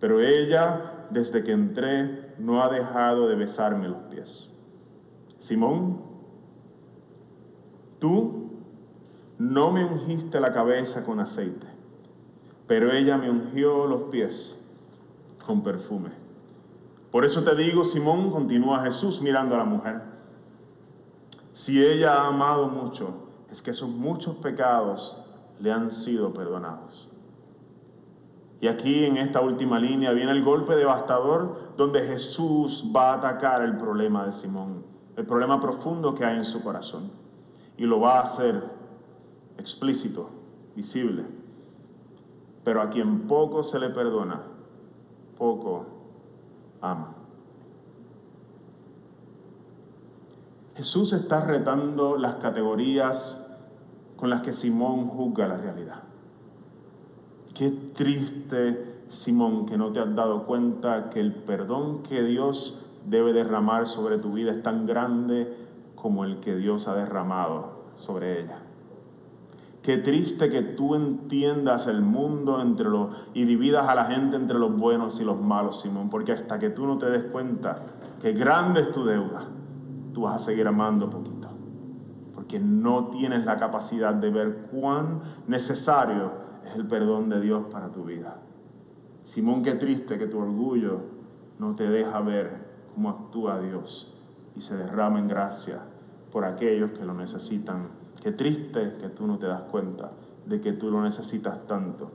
pero 0.02 0.20
ella, 0.20 1.08
desde 1.12 1.46
que 1.46 1.54
entré, 1.54 2.34
no 2.38 2.62
ha 2.62 2.68
dejado 2.68 3.30
de 3.30 3.36
besarme 3.36 3.88
los 3.88 4.04
pies. 4.10 4.50
Simón, 5.40 6.02
tú 8.00 8.50
no 9.40 9.72
me 9.72 9.86
ungiste 9.86 10.42
la 10.42 10.52
cabeza 10.52 11.06
con 11.06 11.22
aceite, 11.22 11.68
pero 12.68 12.92
ella 12.92 13.18
me 13.18 13.30
ungió 13.30 13.88
los 13.88 14.10
pies 14.10 14.58
perfume. 15.60 16.12
Por 17.12 17.26
eso 17.26 17.44
te 17.44 17.56
digo, 17.56 17.84
Simón, 17.84 18.32
continúa 18.32 18.84
Jesús 18.84 19.22
mirando 19.22 19.56
a 19.56 19.58
la 19.58 19.66
mujer, 19.66 20.02
si 21.52 21.86
ella 21.86 22.16
ha 22.16 22.28
amado 22.28 22.70
mucho, 22.70 23.14
es 23.52 23.62
que 23.62 23.74
sus 23.74 23.90
muchos 23.90 24.38
pecados 24.38 25.22
le 25.60 25.72
han 25.72 25.92
sido 25.92 26.34
perdonados. 26.34 27.10
Y 28.62 28.68
aquí 28.68 29.06
en 29.06 29.18
esta 29.18 29.42
última 29.42 29.80
línea 29.80 30.12
viene 30.12 30.32
el 30.32 30.44
golpe 30.44 30.76
devastador 30.76 31.74
donde 31.76 32.08
Jesús 32.08 32.86
va 32.96 33.12
a 33.12 33.16
atacar 33.16 33.64
el 33.64 33.76
problema 33.76 34.26
de 34.26 34.34
Simón, 34.34 34.86
el 35.18 35.26
problema 35.26 35.60
profundo 35.60 36.16
que 36.16 36.24
hay 36.24 36.38
en 36.38 36.46
su 36.46 36.64
corazón. 36.64 37.12
Y 37.76 37.86
lo 37.86 38.00
va 38.00 38.20
a 38.20 38.22
hacer 38.22 38.64
explícito, 39.58 40.30
visible. 40.76 41.26
Pero 42.64 42.82
a 42.82 42.90
quien 42.92 43.28
poco 43.28 43.64
se 43.64 43.80
le 43.80 43.90
perdona, 43.90 44.44
poco 45.42 45.86
ama. 46.82 47.16
Jesús 50.76 51.14
está 51.14 51.42
retando 51.42 52.16
las 52.16 52.36
categorías 52.36 53.44
con 54.18 54.30
las 54.30 54.44
que 54.44 54.54
Simón 54.54 55.08
juzga 55.08 55.48
la 55.48 55.58
realidad. 55.58 56.04
Qué 57.56 57.72
triste, 57.72 59.02
Simón, 59.08 59.66
que 59.66 59.80
no 59.80 59.92
te 59.92 60.00
has 60.00 60.14
dado 60.14 60.46
cuenta 60.46 61.10
que 61.10 61.20
el 61.20 61.34
perdón 61.34 62.04
que 62.04 62.22
Dios 62.22 62.86
debe 63.08 63.34
derramar 63.34 63.88
sobre 63.88 64.20
tu 64.20 64.34
vida 64.34 64.52
es 64.52 64.62
tan 64.62 64.86
grande 64.86 65.52
como 65.96 66.24
el 66.24 66.40
que 66.40 66.56
Dios 66.56 66.88
ha 66.88 66.94
derramado 66.94 67.82
sobre 67.98 68.44
ella. 68.44 68.60
Qué 69.82 69.98
triste 69.98 70.52
que 70.52 70.62
tú 70.62 70.94
entiendas 70.94 71.88
el 71.88 72.04
mundo 72.04 72.62
entre 72.62 72.88
los 72.88 73.16
y 73.34 73.46
dividas 73.46 73.88
a 73.88 73.96
la 73.96 74.06
gente 74.06 74.36
entre 74.36 74.60
los 74.60 74.78
buenos 74.78 75.20
y 75.20 75.24
los 75.24 75.42
malos, 75.42 75.82
Simón, 75.82 76.10
porque 76.12 76.34
hasta 76.34 76.60
que 76.60 76.70
tú 76.70 76.86
no 76.86 77.00
te 77.00 77.10
des 77.10 77.24
cuenta 77.24 77.82
que 78.22 78.34
grande 78.34 78.82
es 78.82 78.92
tu 78.92 79.04
deuda, 79.04 79.48
tú 80.14 80.22
vas 80.22 80.36
a 80.36 80.46
seguir 80.46 80.68
amando 80.68 81.10
poquito, 81.10 81.50
porque 82.36 82.60
no 82.60 83.08
tienes 83.08 83.44
la 83.46 83.58
capacidad 83.58 84.14
de 84.14 84.30
ver 84.30 84.68
cuán 84.72 85.20
necesario 85.48 86.32
es 86.64 86.76
el 86.76 86.86
perdón 86.86 87.30
de 87.30 87.42
Dios 87.42 87.64
para 87.72 87.92
tu 87.92 88.04
vida. 88.04 88.38
Simón, 89.24 89.64
qué 89.64 89.74
triste 89.74 90.20
que 90.20 90.28
tu 90.28 90.38
orgullo 90.38 91.00
no 91.58 91.74
te 91.74 91.90
deja 91.90 92.20
ver 92.22 92.68
cómo 92.94 93.10
actúa 93.10 93.60
Dios 93.60 94.16
y 94.56 94.62
se 94.62 94.78
derrama 94.78 95.18
en 95.18 95.28
gracia 95.28 95.80
por 96.32 96.46
aquellos 96.46 96.92
que 96.92 97.04
lo 97.04 97.16
necesitan 97.16 98.01
Qué 98.22 98.32
triste 98.32 98.94
que 99.02 99.10
tú 99.10 99.26
no 99.26 99.40
te 99.40 99.48
das 99.48 99.64
cuenta 99.64 100.12
de 100.46 100.62
que 100.62 100.74
tú 100.74 100.92
lo 100.92 101.02
necesitas 101.02 101.66
tanto 101.66 102.12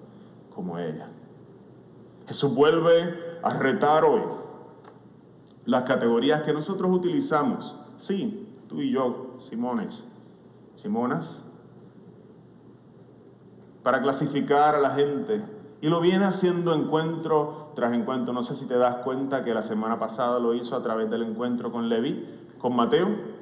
como 0.55 0.79
ella. 0.79 1.09
Jesús 2.29 2.55
vuelve 2.55 3.39
a 3.43 3.59
retar 3.59 4.05
hoy 4.05 4.23
las 5.65 5.83
categorías 5.83 6.43
que 6.43 6.53
nosotros 6.53 6.95
utilizamos. 6.95 7.77
Sí, 7.97 8.49
tú 8.69 8.81
y 8.81 8.93
yo, 8.93 9.35
Simones, 9.39 10.05
Simonas, 10.77 11.45
para 13.83 14.01
clasificar 14.01 14.77
a 14.77 14.81
la 14.81 14.91
gente. 14.91 15.45
Y 15.81 15.89
lo 15.89 16.01
viene 16.01 16.25
haciendo 16.25 16.75
encuentro 16.75 17.73
tras 17.75 17.93
encuentro. 17.93 18.33
No 18.33 18.43
sé 18.43 18.55
si 18.55 18.67
te 18.67 18.77
das 18.77 18.97
cuenta 18.99 19.45
que 19.45 19.53
la 19.55 19.63
semana 19.63 19.99
pasada 19.99 20.39
lo 20.39 20.55
hizo 20.55 20.77
a 20.77 20.83
través 20.83 21.11
del 21.11 21.23
encuentro 21.23 21.71
con 21.73 21.89
Levi, 21.89 22.25
con 22.59 22.75
Mateo 22.77 23.36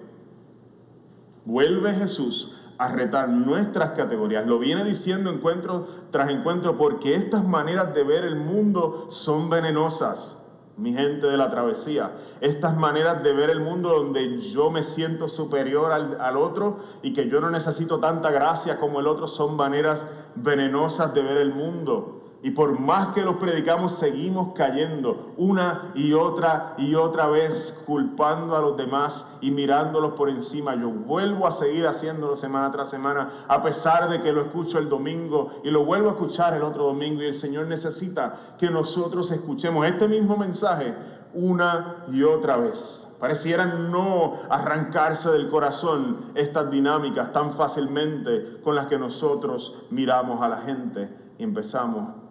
Vuelve 1.45 1.93
Jesús 1.95 2.57
a 2.79 2.89
retar 2.89 3.29
nuestras 3.29 3.91
categorías. 3.91 4.47
Lo 4.47 4.59
viene 4.59 4.85
diciendo 4.85 5.31
encuentro 5.31 5.87
tras 6.11 6.31
encuentro 6.31 6.77
porque 6.77 7.15
estas 7.15 7.45
maneras 7.45 7.95
de 7.95 8.03
ver 8.03 8.25
el 8.25 8.37
mundo 8.37 9.07
son 9.11 9.51
venenosas, 9.51 10.37
mi 10.77 10.93
gente 10.93 11.27
de 11.27 11.37
la 11.37 11.51
travesía. 11.51 12.11
Estas 12.41 12.77
maneras 12.77 13.23
de 13.23 13.33
ver 13.33 13.51
el 13.51 13.61
mundo 13.61 13.91
donde 13.91 14.39
yo 14.39 14.71
me 14.71 14.83
siento 14.83 15.29
superior 15.29 15.93
al, 15.93 16.21
al 16.21 16.37
otro 16.37 16.79
y 17.03 17.13
que 17.13 17.29
yo 17.29 17.41
no 17.41 17.51
necesito 17.51 18.01
tanta 18.01 18.31
gracia 18.31 18.81
como 18.81 19.01
el 19.01 19.07
otro 19.07 19.27
son 19.27 19.57
maneras 19.57 20.07
venenosas 20.35 21.15
de 21.15 21.23
ver 21.23 21.37
el 21.37 21.53
mundo. 21.53 22.24
Y 22.45 22.51
por 22.51 22.79
más 22.79 23.15
que 23.15 23.23
los 23.23 23.37
predicamos, 23.37 23.97
seguimos 23.97 24.53
cayendo 24.55 25.33
una 25.39 25.93
y 25.95 26.13
otra 26.13 26.75
y 26.77 26.95
otra 26.95 27.27
vez, 27.27 27.83
culpando 27.87 28.55
a 28.55 28.61
los 28.61 28.77
demás 28.77 29.39
y 29.41 29.51
mirándolos 29.51 30.13
por 30.13 30.29
encima. 30.29 30.75
Yo 30.75 30.91
vuelvo 30.91 31.47
a 31.47 31.53
seguir 31.53 31.87
haciéndolo 31.87 32.37
semana 32.37 32.71
tras 32.71 32.91
semana, 32.91 33.31
a 33.49 33.63
pesar 33.63 34.11
de 34.11 34.21
que 34.21 34.31
lo 34.31 34.43
escucho 34.43 34.79
el 34.79 34.91
domingo 34.91 35.53
y 35.65 35.71
lo 35.71 35.87
vuelvo 35.87 36.11
a 36.11 36.13
escuchar 36.13 36.53
el 36.53 36.65
otro 36.65 36.85
domingo. 36.85 37.23
Y 37.23 37.29
el 37.29 37.35
Señor 37.35 37.67
necesita 37.67 38.35
que 38.59 38.69
nosotros 38.69 39.31
escuchemos 39.31 39.87
este 39.87 40.07
mismo 40.07 40.37
mensaje 40.37 40.95
una 41.33 42.05
y 42.13 42.25
otra 42.25 42.59
vez. 42.59 43.09
Pareciera 43.19 43.65
no 43.65 44.35
arrancarse 44.51 45.31
del 45.31 45.49
corazón 45.49 46.19
estas 46.35 46.71
dinámicas 46.71 47.33
tan 47.33 47.55
fácilmente 47.55 48.61
con 48.63 48.75
las 48.75 48.89
que 48.89 48.99
nosotros 48.99 49.87
miramos 49.89 50.43
a 50.43 50.49
la 50.51 50.59
gente 50.59 51.09
y 51.39 51.43
empezamos 51.43 52.24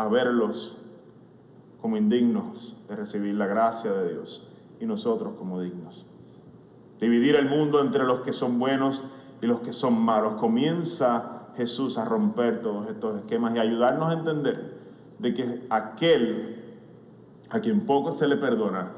a 0.00 0.08
verlos 0.08 0.78
como 1.82 1.98
indignos 1.98 2.74
de 2.88 2.96
recibir 2.96 3.34
la 3.34 3.46
gracia 3.46 3.92
de 3.92 4.14
Dios 4.14 4.48
y 4.80 4.86
nosotros 4.86 5.34
como 5.38 5.60
dignos. 5.60 6.06
Dividir 6.98 7.36
el 7.36 7.50
mundo 7.50 7.82
entre 7.82 8.04
los 8.04 8.20
que 8.20 8.32
son 8.32 8.58
buenos 8.58 9.04
y 9.42 9.46
los 9.46 9.60
que 9.60 9.74
son 9.74 10.00
malos. 10.00 10.40
Comienza 10.40 11.48
Jesús 11.54 11.98
a 11.98 12.06
romper 12.06 12.62
todos 12.62 12.88
estos 12.88 13.18
esquemas 13.18 13.54
y 13.54 13.58
ayudarnos 13.58 14.08
a 14.08 14.14
entender 14.14 14.80
de 15.18 15.34
que 15.34 15.66
aquel 15.68 16.78
a 17.50 17.60
quien 17.60 17.84
poco 17.84 18.10
se 18.10 18.26
le 18.26 18.36
perdona, 18.36 18.92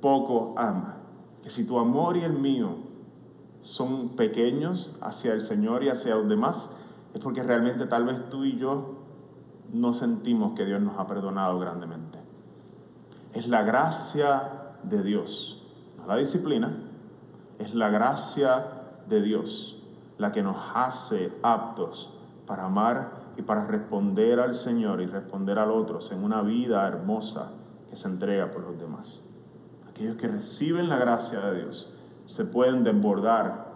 poco 0.00 0.54
ama. 0.56 0.96
Que 1.44 1.50
si 1.50 1.64
tu 1.64 1.78
amor 1.78 2.16
y 2.16 2.24
el 2.24 2.32
mío 2.32 2.70
son 3.60 4.16
pequeños 4.16 4.98
hacia 5.00 5.32
el 5.32 5.42
Señor 5.42 5.84
y 5.84 5.90
hacia 5.90 6.16
los 6.16 6.28
demás, 6.28 6.76
es 7.14 7.20
porque 7.20 7.44
realmente 7.44 7.86
tal 7.86 8.04
vez 8.04 8.28
tú 8.30 8.44
y 8.44 8.56
yo 8.58 8.99
no 9.72 9.94
sentimos 9.94 10.52
que 10.52 10.64
Dios 10.64 10.80
nos 10.80 10.98
ha 10.98 11.06
perdonado 11.06 11.58
grandemente. 11.58 12.18
Es 13.32 13.48
la 13.48 13.62
gracia 13.62 14.74
de 14.82 15.02
Dios, 15.02 15.62
no 15.98 16.06
la 16.06 16.16
disciplina, 16.16 16.72
es 17.58 17.74
la 17.74 17.88
gracia 17.88 18.66
de 19.08 19.20
Dios 19.22 19.76
la 20.18 20.32
que 20.32 20.42
nos 20.42 20.56
hace 20.74 21.32
aptos 21.42 22.14
para 22.46 22.64
amar 22.64 23.20
y 23.36 23.42
para 23.42 23.66
responder 23.66 24.38
al 24.40 24.54
Señor 24.54 25.00
y 25.00 25.06
responder 25.06 25.58
al 25.58 25.70
otro 25.70 25.98
en 26.10 26.22
una 26.22 26.42
vida 26.42 26.86
hermosa 26.86 27.52
que 27.88 27.96
se 27.96 28.08
entrega 28.08 28.50
por 28.50 28.62
los 28.62 28.78
demás. 28.78 29.22
Aquellos 29.88 30.16
que 30.16 30.28
reciben 30.28 30.88
la 30.88 30.98
gracia 30.98 31.40
de 31.40 31.62
Dios 31.62 31.94
se 32.26 32.44
pueden 32.44 32.84
desbordar 32.84 33.70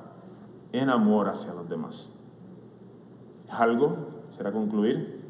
en 0.73 0.91
amor 0.91 1.29
hacia 1.29 1.55
los 1.55 1.69
demás. 1.69 2.11
¿Es 3.45 3.55
algo? 3.55 3.97
¿Será 4.31 4.53
concluir? 4.53 5.24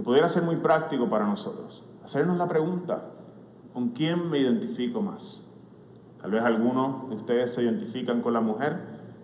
Que 0.00 0.04
pudiera 0.04 0.30
ser 0.30 0.44
muy 0.44 0.56
práctico 0.56 1.10
para 1.10 1.26
nosotros. 1.26 1.84
Hacernos 2.02 2.38
la 2.38 2.48
pregunta, 2.48 3.02
¿con 3.74 3.90
quién 3.90 4.30
me 4.30 4.38
identifico 4.38 5.02
más? 5.02 5.42
Tal 6.22 6.30
vez 6.30 6.42
algunos 6.42 7.10
de 7.10 7.16
ustedes 7.16 7.52
se 7.52 7.64
identifican 7.64 8.22
con 8.22 8.32
la 8.32 8.40
mujer, 8.40 8.78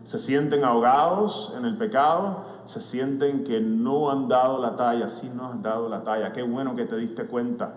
se 0.04 0.18
sienten 0.18 0.64
ahogados 0.64 1.54
en 1.56 1.64
el 1.64 1.78
pecado, 1.78 2.44
se 2.66 2.82
sienten 2.82 3.42
que 3.44 3.58
no 3.58 4.10
han 4.10 4.28
dado 4.28 4.60
la 4.60 4.76
talla, 4.76 5.08
sí 5.08 5.32
no 5.34 5.46
has 5.46 5.62
dado 5.62 5.88
la 5.88 6.04
talla. 6.04 6.34
Qué 6.34 6.42
bueno 6.42 6.76
que 6.76 6.84
te 6.84 6.96
diste 6.96 7.24
cuenta, 7.24 7.76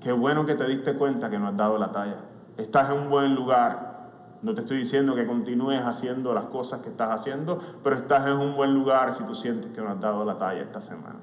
qué 0.00 0.10
bueno 0.10 0.44
que 0.44 0.56
te 0.56 0.66
diste 0.66 0.94
cuenta 0.94 1.30
que 1.30 1.38
no 1.38 1.46
has 1.46 1.56
dado 1.56 1.78
la 1.78 1.92
talla. 1.92 2.24
Estás 2.56 2.90
en 2.90 3.02
un 3.02 3.08
buen 3.08 3.36
lugar. 3.36 4.40
No 4.42 4.52
te 4.52 4.62
estoy 4.62 4.78
diciendo 4.78 5.14
que 5.14 5.28
continúes 5.28 5.80
haciendo 5.84 6.34
las 6.34 6.46
cosas 6.46 6.80
que 6.80 6.88
estás 6.88 7.10
haciendo, 7.10 7.60
pero 7.84 7.94
estás 7.94 8.26
en 8.26 8.38
un 8.38 8.56
buen 8.56 8.74
lugar 8.74 9.12
si 9.12 9.22
tú 9.22 9.36
sientes 9.36 9.70
que 9.70 9.80
no 9.80 9.90
has 9.90 10.00
dado 10.00 10.24
la 10.24 10.38
talla 10.38 10.62
esta 10.62 10.80
semana. 10.80 11.20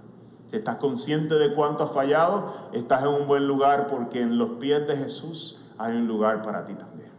Si 0.49 0.55
estás 0.55 0.77
consciente 0.77 1.35
de 1.35 1.53
cuánto 1.53 1.83
has 1.83 1.91
fallado, 1.91 2.51
estás 2.73 3.03
en 3.03 3.09
un 3.09 3.27
buen 3.27 3.47
lugar 3.47 3.85
porque 3.87 4.21
en 4.21 4.39
los 4.39 4.57
pies 4.59 4.87
de 4.87 4.97
Jesús 4.97 5.61
hay 5.77 5.95
un 5.95 6.07
lugar 6.07 6.41
para 6.41 6.65
ti 6.65 6.73
también, 6.73 7.11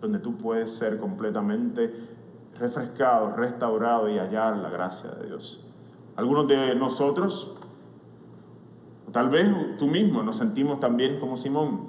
donde 0.00 0.18
tú 0.18 0.36
puedes 0.36 0.72
ser 0.72 0.98
completamente 0.98 1.94
refrescado, 2.58 3.36
restaurado 3.36 4.08
y 4.08 4.18
hallar 4.18 4.56
la 4.56 4.68
gracia 4.68 5.10
de 5.10 5.26
Dios. 5.26 5.64
Algunos 6.16 6.48
de 6.48 6.74
nosotros, 6.74 7.56
tal 9.12 9.28
vez 9.28 9.46
tú 9.78 9.86
mismo, 9.86 10.24
nos 10.24 10.36
sentimos 10.36 10.80
también 10.80 11.20
como 11.20 11.36
Simón, 11.36 11.86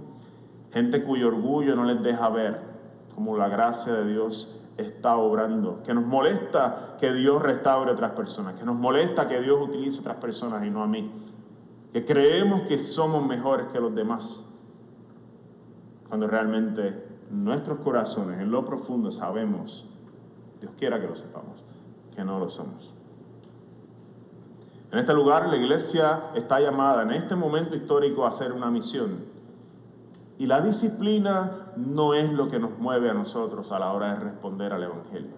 gente 0.71 1.03
cuyo 1.03 1.29
orgullo 1.29 1.75
no 1.75 1.85
les 1.85 2.03
deja 2.03 2.29
ver 2.29 2.61
como 3.15 3.35
la 3.35 3.47
gracia 3.47 3.93
de 3.93 4.11
Dios 4.11 4.56
está 4.77 5.17
obrando, 5.17 5.81
que 5.83 5.93
nos 5.93 6.05
molesta 6.05 6.97
que 6.99 7.13
Dios 7.13 7.41
restaure 7.41 7.89
a 7.89 7.93
otras 7.93 8.11
personas, 8.11 8.55
que 8.55 8.63
nos 8.65 8.75
molesta 8.75 9.27
que 9.27 9.41
Dios 9.41 9.59
utilice 9.61 9.97
a 9.97 10.01
otras 10.01 10.17
personas 10.17 10.65
y 10.65 10.69
no 10.69 10.83
a 10.83 10.87
mí, 10.87 11.11
que 11.91 12.05
creemos 12.05 12.61
que 12.61 12.77
somos 12.77 13.25
mejores 13.25 13.67
que 13.67 13.79
los 13.79 13.93
demás, 13.95 14.45
cuando 16.07 16.27
realmente 16.27 17.05
nuestros 17.31 17.79
corazones 17.79 18.39
en 18.39 18.51
lo 18.51 18.63
profundo 18.63 19.11
sabemos, 19.11 19.85
Dios 20.61 20.71
quiera 20.77 21.01
que 21.01 21.07
lo 21.07 21.15
sepamos, 21.15 21.63
que 22.15 22.23
no 22.23 22.39
lo 22.39 22.49
somos. 22.49 22.93
En 24.91 24.99
este 24.99 25.13
lugar 25.13 25.49
la 25.49 25.57
iglesia 25.57 26.31
está 26.35 26.59
llamada 26.59 27.03
en 27.03 27.11
este 27.11 27.35
momento 27.35 27.75
histórico 27.75 28.25
a 28.25 28.29
hacer 28.29 28.53
una 28.53 28.71
misión. 28.71 29.36
Y 30.37 30.45
la 30.45 30.61
disciplina 30.61 31.73
no 31.75 32.13
es 32.13 32.31
lo 32.31 32.47
que 32.47 32.59
nos 32.59 32.77
mueve 32.77 33.09
a 33.09 33.13
nosotros 33.13 33.71
a 33.71 33.79
la 33.79 33.91
hora 33.91 34.13
de 34.13 34.19
responder 34.19 34.73
al 34.73 34.83
Evangelio. 34.83 35.35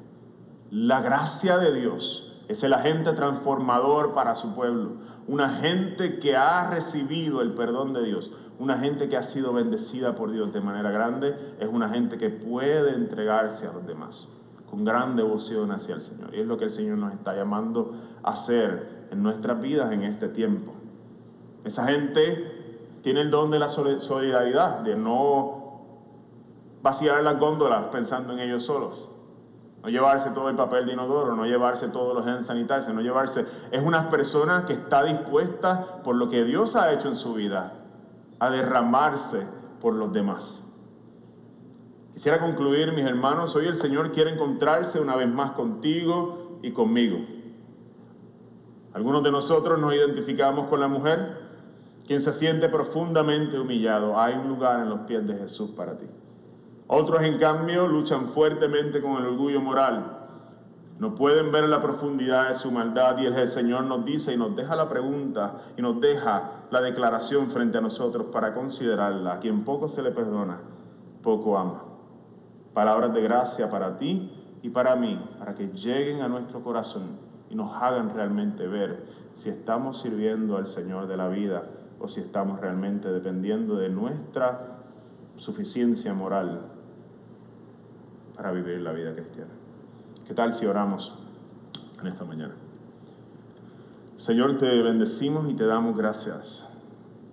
La 0.72 1.02
gracia 1.02 1.58
de 1.58 1.74
Dios 1.74 2.43
es 2.47 2.64
el 2.64 2.74
agente 2.74 3.14
transformador 3.14 4.14
para 4.14 4.36
su 4.36 4.54
pueblo, 4.56 4.93
una 5.28 5.50
gente 5.50 6.20
que 6.20 6.36
ha 6.36 6.70
recibido 6.70 7.41
el 7.41 7.54
perdón 7.54 7.93
de 7.93 8.04
Dios, 8.04 8.34
una 8.58 8.78
gente 8.78 9.08
que 9.08 9.16
ha 9.16 9.24
sido 9.24 9.54
bendecida 9.54 10.16
por 10.16 10.32
Dios 10.32 10.52
de 10.52 10.60
manera 10.60 10.91
grande, 10.91 11.36
es 11.60 11.68
una 11.68 11.89
gente 11.89 12.18
que 12.18 12.30
puede 12.30 12.95
entregarse 12.95 13.68
a 13.68 13.74
los 13.74 13.86
demás 13.86 14.30
con 14.70 14.86
gran 14.86 15.16
devoción 15.16 15.72
hacia 15.72 15.95
el 15.95 16.02
Señor. 16.02 16.34
Y 16.34 16.41
es 16.41 16.47
lo 16.47 16.58
que 16.58 16.66
el 16.66 16.70
Señor 16.70 16.97
nos 16.97 17.14
está 17.14 17.36
llamando 17.36 17.95
a 18.24 18.32
hacer 18.32 19.08
en 19.12 19.24
nuestras 19.24 19.60
vidas 19.62 19.91
en 19.91 20.04
este 20.04 20.30
tiempo. 20.30 20.74
Esa 21.64 21.86
gente 21.88 22.59
tiene 23.02 23.22
el 23.22 23.32
don 23.32 23.52
de 23.52 23.60
la 23.60 23.70
solidaridad, 23.70 24.80
de 24.80 24.95
no 24.95 25.60
vaciar 26.82 27.24
las 27.24 27.39
góndolas 27.39 27.86
pensando 27.86 28.34
en 28.34 28.39
ellos 28.39 28.64
solos. 28.64 29.10
No 29.84 29.89
llevarse 29.89 30.32
todo 30.32 30.50
el 30.50 30.56
papel 30.56 30.86
de 30.86 30.93
inodoro, 30.93 31.36
no 31.36 31.45
llevarse 31.45 31.88
todos 31.88 32.14
los 32.14 32.28
en 32.28 32.43
sanitarse, 32.43 32.93
no 32.93 33.02
llevarse... 33.02 33.45
Es 33.72 33.82
una 33.82 34.10
persona 34.10 34.66
que 34.66 34.74
está 34.74 35.04
dispuesta 35.04 36.02
por 36.04 36.16
lo 36.16 36.30
que 36.30 36.43
Dios 36.43 36.76
ha 36.76 36.91
hecho 36.91 37.08
en 37.08 37.16
su 37.16 37.34
vida 37.34 37.74
a 38.39 38.50
derramarse 38.50 39.47
por 39.80 39.93
los 39.93 40.12
demás. 40.12 40.66
Quisiera 42.14 42.41
concluir, 42.41 42.91
mis 42.91 43.06
hermanos, 43.06 43.56
hoy 43.56 43.68
el 43.68 43.78
Señor 43.78 44.12
quiere 44.12 44.32
encontrarse 44.32 45.00
una 45.00 45.16
vez 45.16 45.30
más 45.30 45.52
contigo 45.52 46.60
y 46.62 46.72
conmigo. 46.72 47.20
Algunos 48.93 49.24
de 49.24 49.32
nosotros 49.32 49.80
nos 49.80 49.93
identificamos 49.93 50.68
con 50.68 50.82
la 50.82 50.89
mujer, 50.89 51.49
quien 52.10 52.24
se 52.24 52.34
siente 52.34 52.70
profundamente 52.70 53.60
humillado. 53.60 54.20
Hay 54.20 54.34
un 54.34 54.47
lugar 54.49 54.80
en 54.80 54.89
los 54.89 55.01
pies 55.01 55.28
de 55.28 55.38
Jesús 55.38 55.70
para 55.78 55.95
ti. 55.95 56.07
Otros, 56.88 57.22
en 57.22 57.38
cambio, 57.38 57.88
luchan 57.88 58.26
fuertemente 58.26 58.99
con 58.99 59.18
el 59.18 59.28
orgullo 59.28 59.62
moral. 59.62 60.18
No 60.97 61.14
pueden 61.14 61.51
ver 61.51 61.70
la 61.70 61.84
profundidad 61.84 62.47
de 62.47 62.55
su 62.55 62.72
maldad 62.72 63.20
y 63.20 63.28
el 63.28 63.47
Señor 63.47 63.84
nos 63.84 64.05
dice 64.05 64.34
y 64.34 64.38
nos 64.38 64.55
deja 64.55 64.76
la 64.76 64.88
pregunta 64.88 65.57
y 65.78 65.84
nos 65.84 66.01
deja 66.01 66.66
la 66.72 66.82
declaración 66.82 67.51
frente 67.51 67.78
a 67.78 67.82
nosotros 67.82 68.26
para 68.32 68.55
considerarla. 68.55 69.34
A 69.34 69.39
quien 69.39 69.64
poco 69.64 69.88
se 69.88 70.01
le 70.01 70.10
perdona, 70.10 70.60
poco 71.22 71.60
ama. 71.60 71.84
Palabras 72.74 73.14
de 73.14 73.22
gracia 73.22 73.70
para 73.70 73.97
ti 73.97 74.32
y 74.64 74.70
para 74.72 74.95
mí, 74.95 75.24
para 75.38 75.53
que 75.53 75.68
lleguen 75.68 76.24
a 76.24 76.28
nuestro 76.28 76.64
corazón 76.64 77.20
y 77.51 77.55
nos 77.55 77.72
hagan 77.80 78.12
realmente 78.16 78.68
ver 78.68 79.05
si 79.36 79.49
estamos 79.49 80.01
sirviendo 80.01 80.57
al 80.57 80.66
Señor 80.66 81.05
de 81.05 81.16
la 81.16 81.28
vida 81.28 81.66
o 82.00 82.08
si 82.08 82.22
estamos 82.22 82.60
realmente 82.60 83.10
dependiendo 83.10 83.76
de 83.76 83.89
nuestra 83.89 84.78
suficiencia 85.36 86.14
moral 86.14 86.62
para 88.36 88.52
vivir 88.52 88.82
la 88.82 88.91
vida 88.91 89.14
cristiana. 89.14 89.52
¿Qué 90.28 90.34
tal 90.34 90.54
si 90.54 90.66
oramos 90.66 91.18
en 92.00 92.08
esta 92.08 92.26
mañana? 92.26 92.54
Señor, 94.16 94.58
te 94.58 94.82
bendecimos 94.82 95.50
y 95.50 95.56
te 95.56 95.66
damos 95.66 95.97
gracias. 95.97 96.66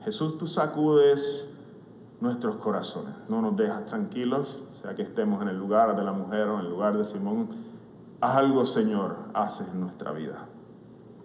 Jesús, 0.05 0.39
tú 0.39 0.47
sacudes 0.47 1.55
nuestros 2.21 2.57
corazones, 2.57 3.15
no 3.29 3.43
nos 3.43 3.57
dejas 3.57 3.87
tranquilos, 3.87 4.63
sea 4.81 4.95
que 4.95 5.03
estemos 5.03 5.43
en 5.43 5.49
el 5.49 5.59
lugar 5.59 5.97
de 5.97 6.05
la 6.05 6.13
mujer 6.13 6.49
o 6.49 6.61
en 6.61 6.67
el 6.67 6.71
lugar 6.71 6.97
de 6.97 7.05
Simón 7.05 7.49
algo, 8.21 8.65
Señor, 8.65 9.17
haces 9.35 9.69
en 9.69 9.81
nuestra 9.81 10.13
vida. 10.13 10.47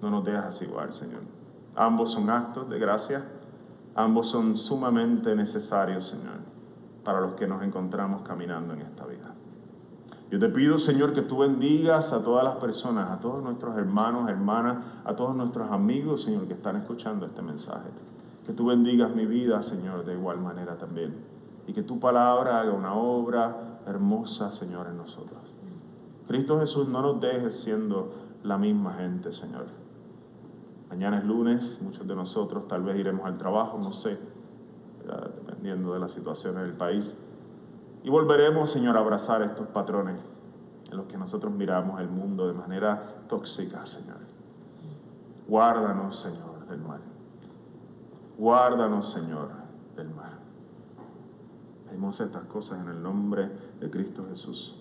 No 0.01 0.09
nos 0.09 0.25
dejas 0.25 0.61
igual, 0.61 0.93
Señor. 0.93 1.21
Ambos 1.75 2.11
son 2.11 2.29
actos 2.29 2.69
de 2.69 2.79
gracia, 2.79 3.23
ambos 3.95 4.29
son 4.29 4.55
sumamente 4.55 5.35
necesarios, 5.35 6.07
Señor, 6.07 6.39
para 7.03 7.21
los 7.21 7.33
que 7.33 7.47
nos 7.47 7.63
encontramos 7.63 8.23
caminando 8.23 8.73
en 8.73 8.81
esta 8.81 9.05
vida. 9.05 9.33
Yo 10.31 10.39
te 10.39 10.47
pido, 10.47 10.79
Señor, 10.79 11.13
que 11.13 11.23
tú 11.23 11.39
bendigas 11.39 12.13
a 12.13 12.23
todas 12.23 12.45
las 12.45 12.55
personas, 12.55 13.09
a 13.09 13.19
todos 13.19 13.43
nuestros 13.43 13.77
hermanos, 13.77 14.29
hermanas, 14.29 14.77
a 15.03 15.13
todos 15.13 15.35
nuestros 15.35 15.69
amigos, 15.71 16.23
Señor, 16.23 16.47
que 16.47 16.53
están 16.53 16.77
escuchando 16.77 17.25
este 17.25 17.41
mensaje. 17.41 17.89
Que 18.45 18.53
tú 18.53 18.67
bendigas 18.67 19.13
mi 19.13 19.25
vida, 19.25 19.61
Señor, 19.61 20.05
de 20.05 20.13
igual 20.13 20.39
manera 20.39 20.77
también. 20.77 21.15
Y 21.67 21.73
que 21.73 21.83
tu 21.83 21.99
palabra 21.99 22.61
haga 22.61 22.71
una 22.71 22.93
obra 22.93 23.79
hermosa, 23.85 24.53
Señor, 24.53 24.87
en 24.87 24.97
nosotros. 24.97 25.41
Cristo 26.27 26.59
Jesús, 26.61 26.87
no 26.87 27.01
nos 27.01 27.19
dejes 27.19 27.61
siendo 27.61 28.13
la 28.43 28.57
misma 28.57 28.93
gente, 28.93 29.33
Señor. 29.33 29.65
Mañana 30.91 31.19
es 31.19 31.23
lunes, 31.23 31.79
muchos 31.81 32.05
de 32.05 32.13
nosotros 32.13 32.67
tal 32.67 32.83
vez 32.83 32.97
iremos 32.97 33.25
al 33.25 33.37
trabajo, 33.37 33.77
no 33.77 33.93
sé, 33.93 34.19
dependiendo 35.37 35.93
de 35.93 36.01
la 36.01 36.09
situación 36.09 36.57
en 36.57 36.65
el 36.65 36.73
país. 36.73 37.15
Y 38.03 38.09
volveremos, 38.09 38.69
Señor, 38.69 38.97
a 38.97 38.99
abrazar 38.99 39.41
estos 39.41 39.67
patrones 39.67 40.19
en 40.91 40.97
los 40.97 41.05
que 41.05 41.17
nosotros 41.17 41.53
miramos 41.53 42.01
el 42.01 42.09
mundo 42.09 42.45
de 42.45 42.53
manera 42.53 43.23
tóxica, 43.29 43.85
Señor. 43.85 44.17
Guárdanos, 45.47 46.19
Señor, 46.19 46.67
del 46.67 46.81
mal. 46.81 46.99
Guárdanos, 48.37 49.13
Señor, 49.13 49.49
del 49.95 50.09
mal. 50.09 50.33
Pedimos 51.87 52.19
estas 52.19 52.43
cosas 52.47 52.81
en 52.81 52.89
el 52.89 53.01
nombre 53.01 53.49
de 53.79 53.89
Cristo 53.89 54.25
Jesús. 54.27 54.80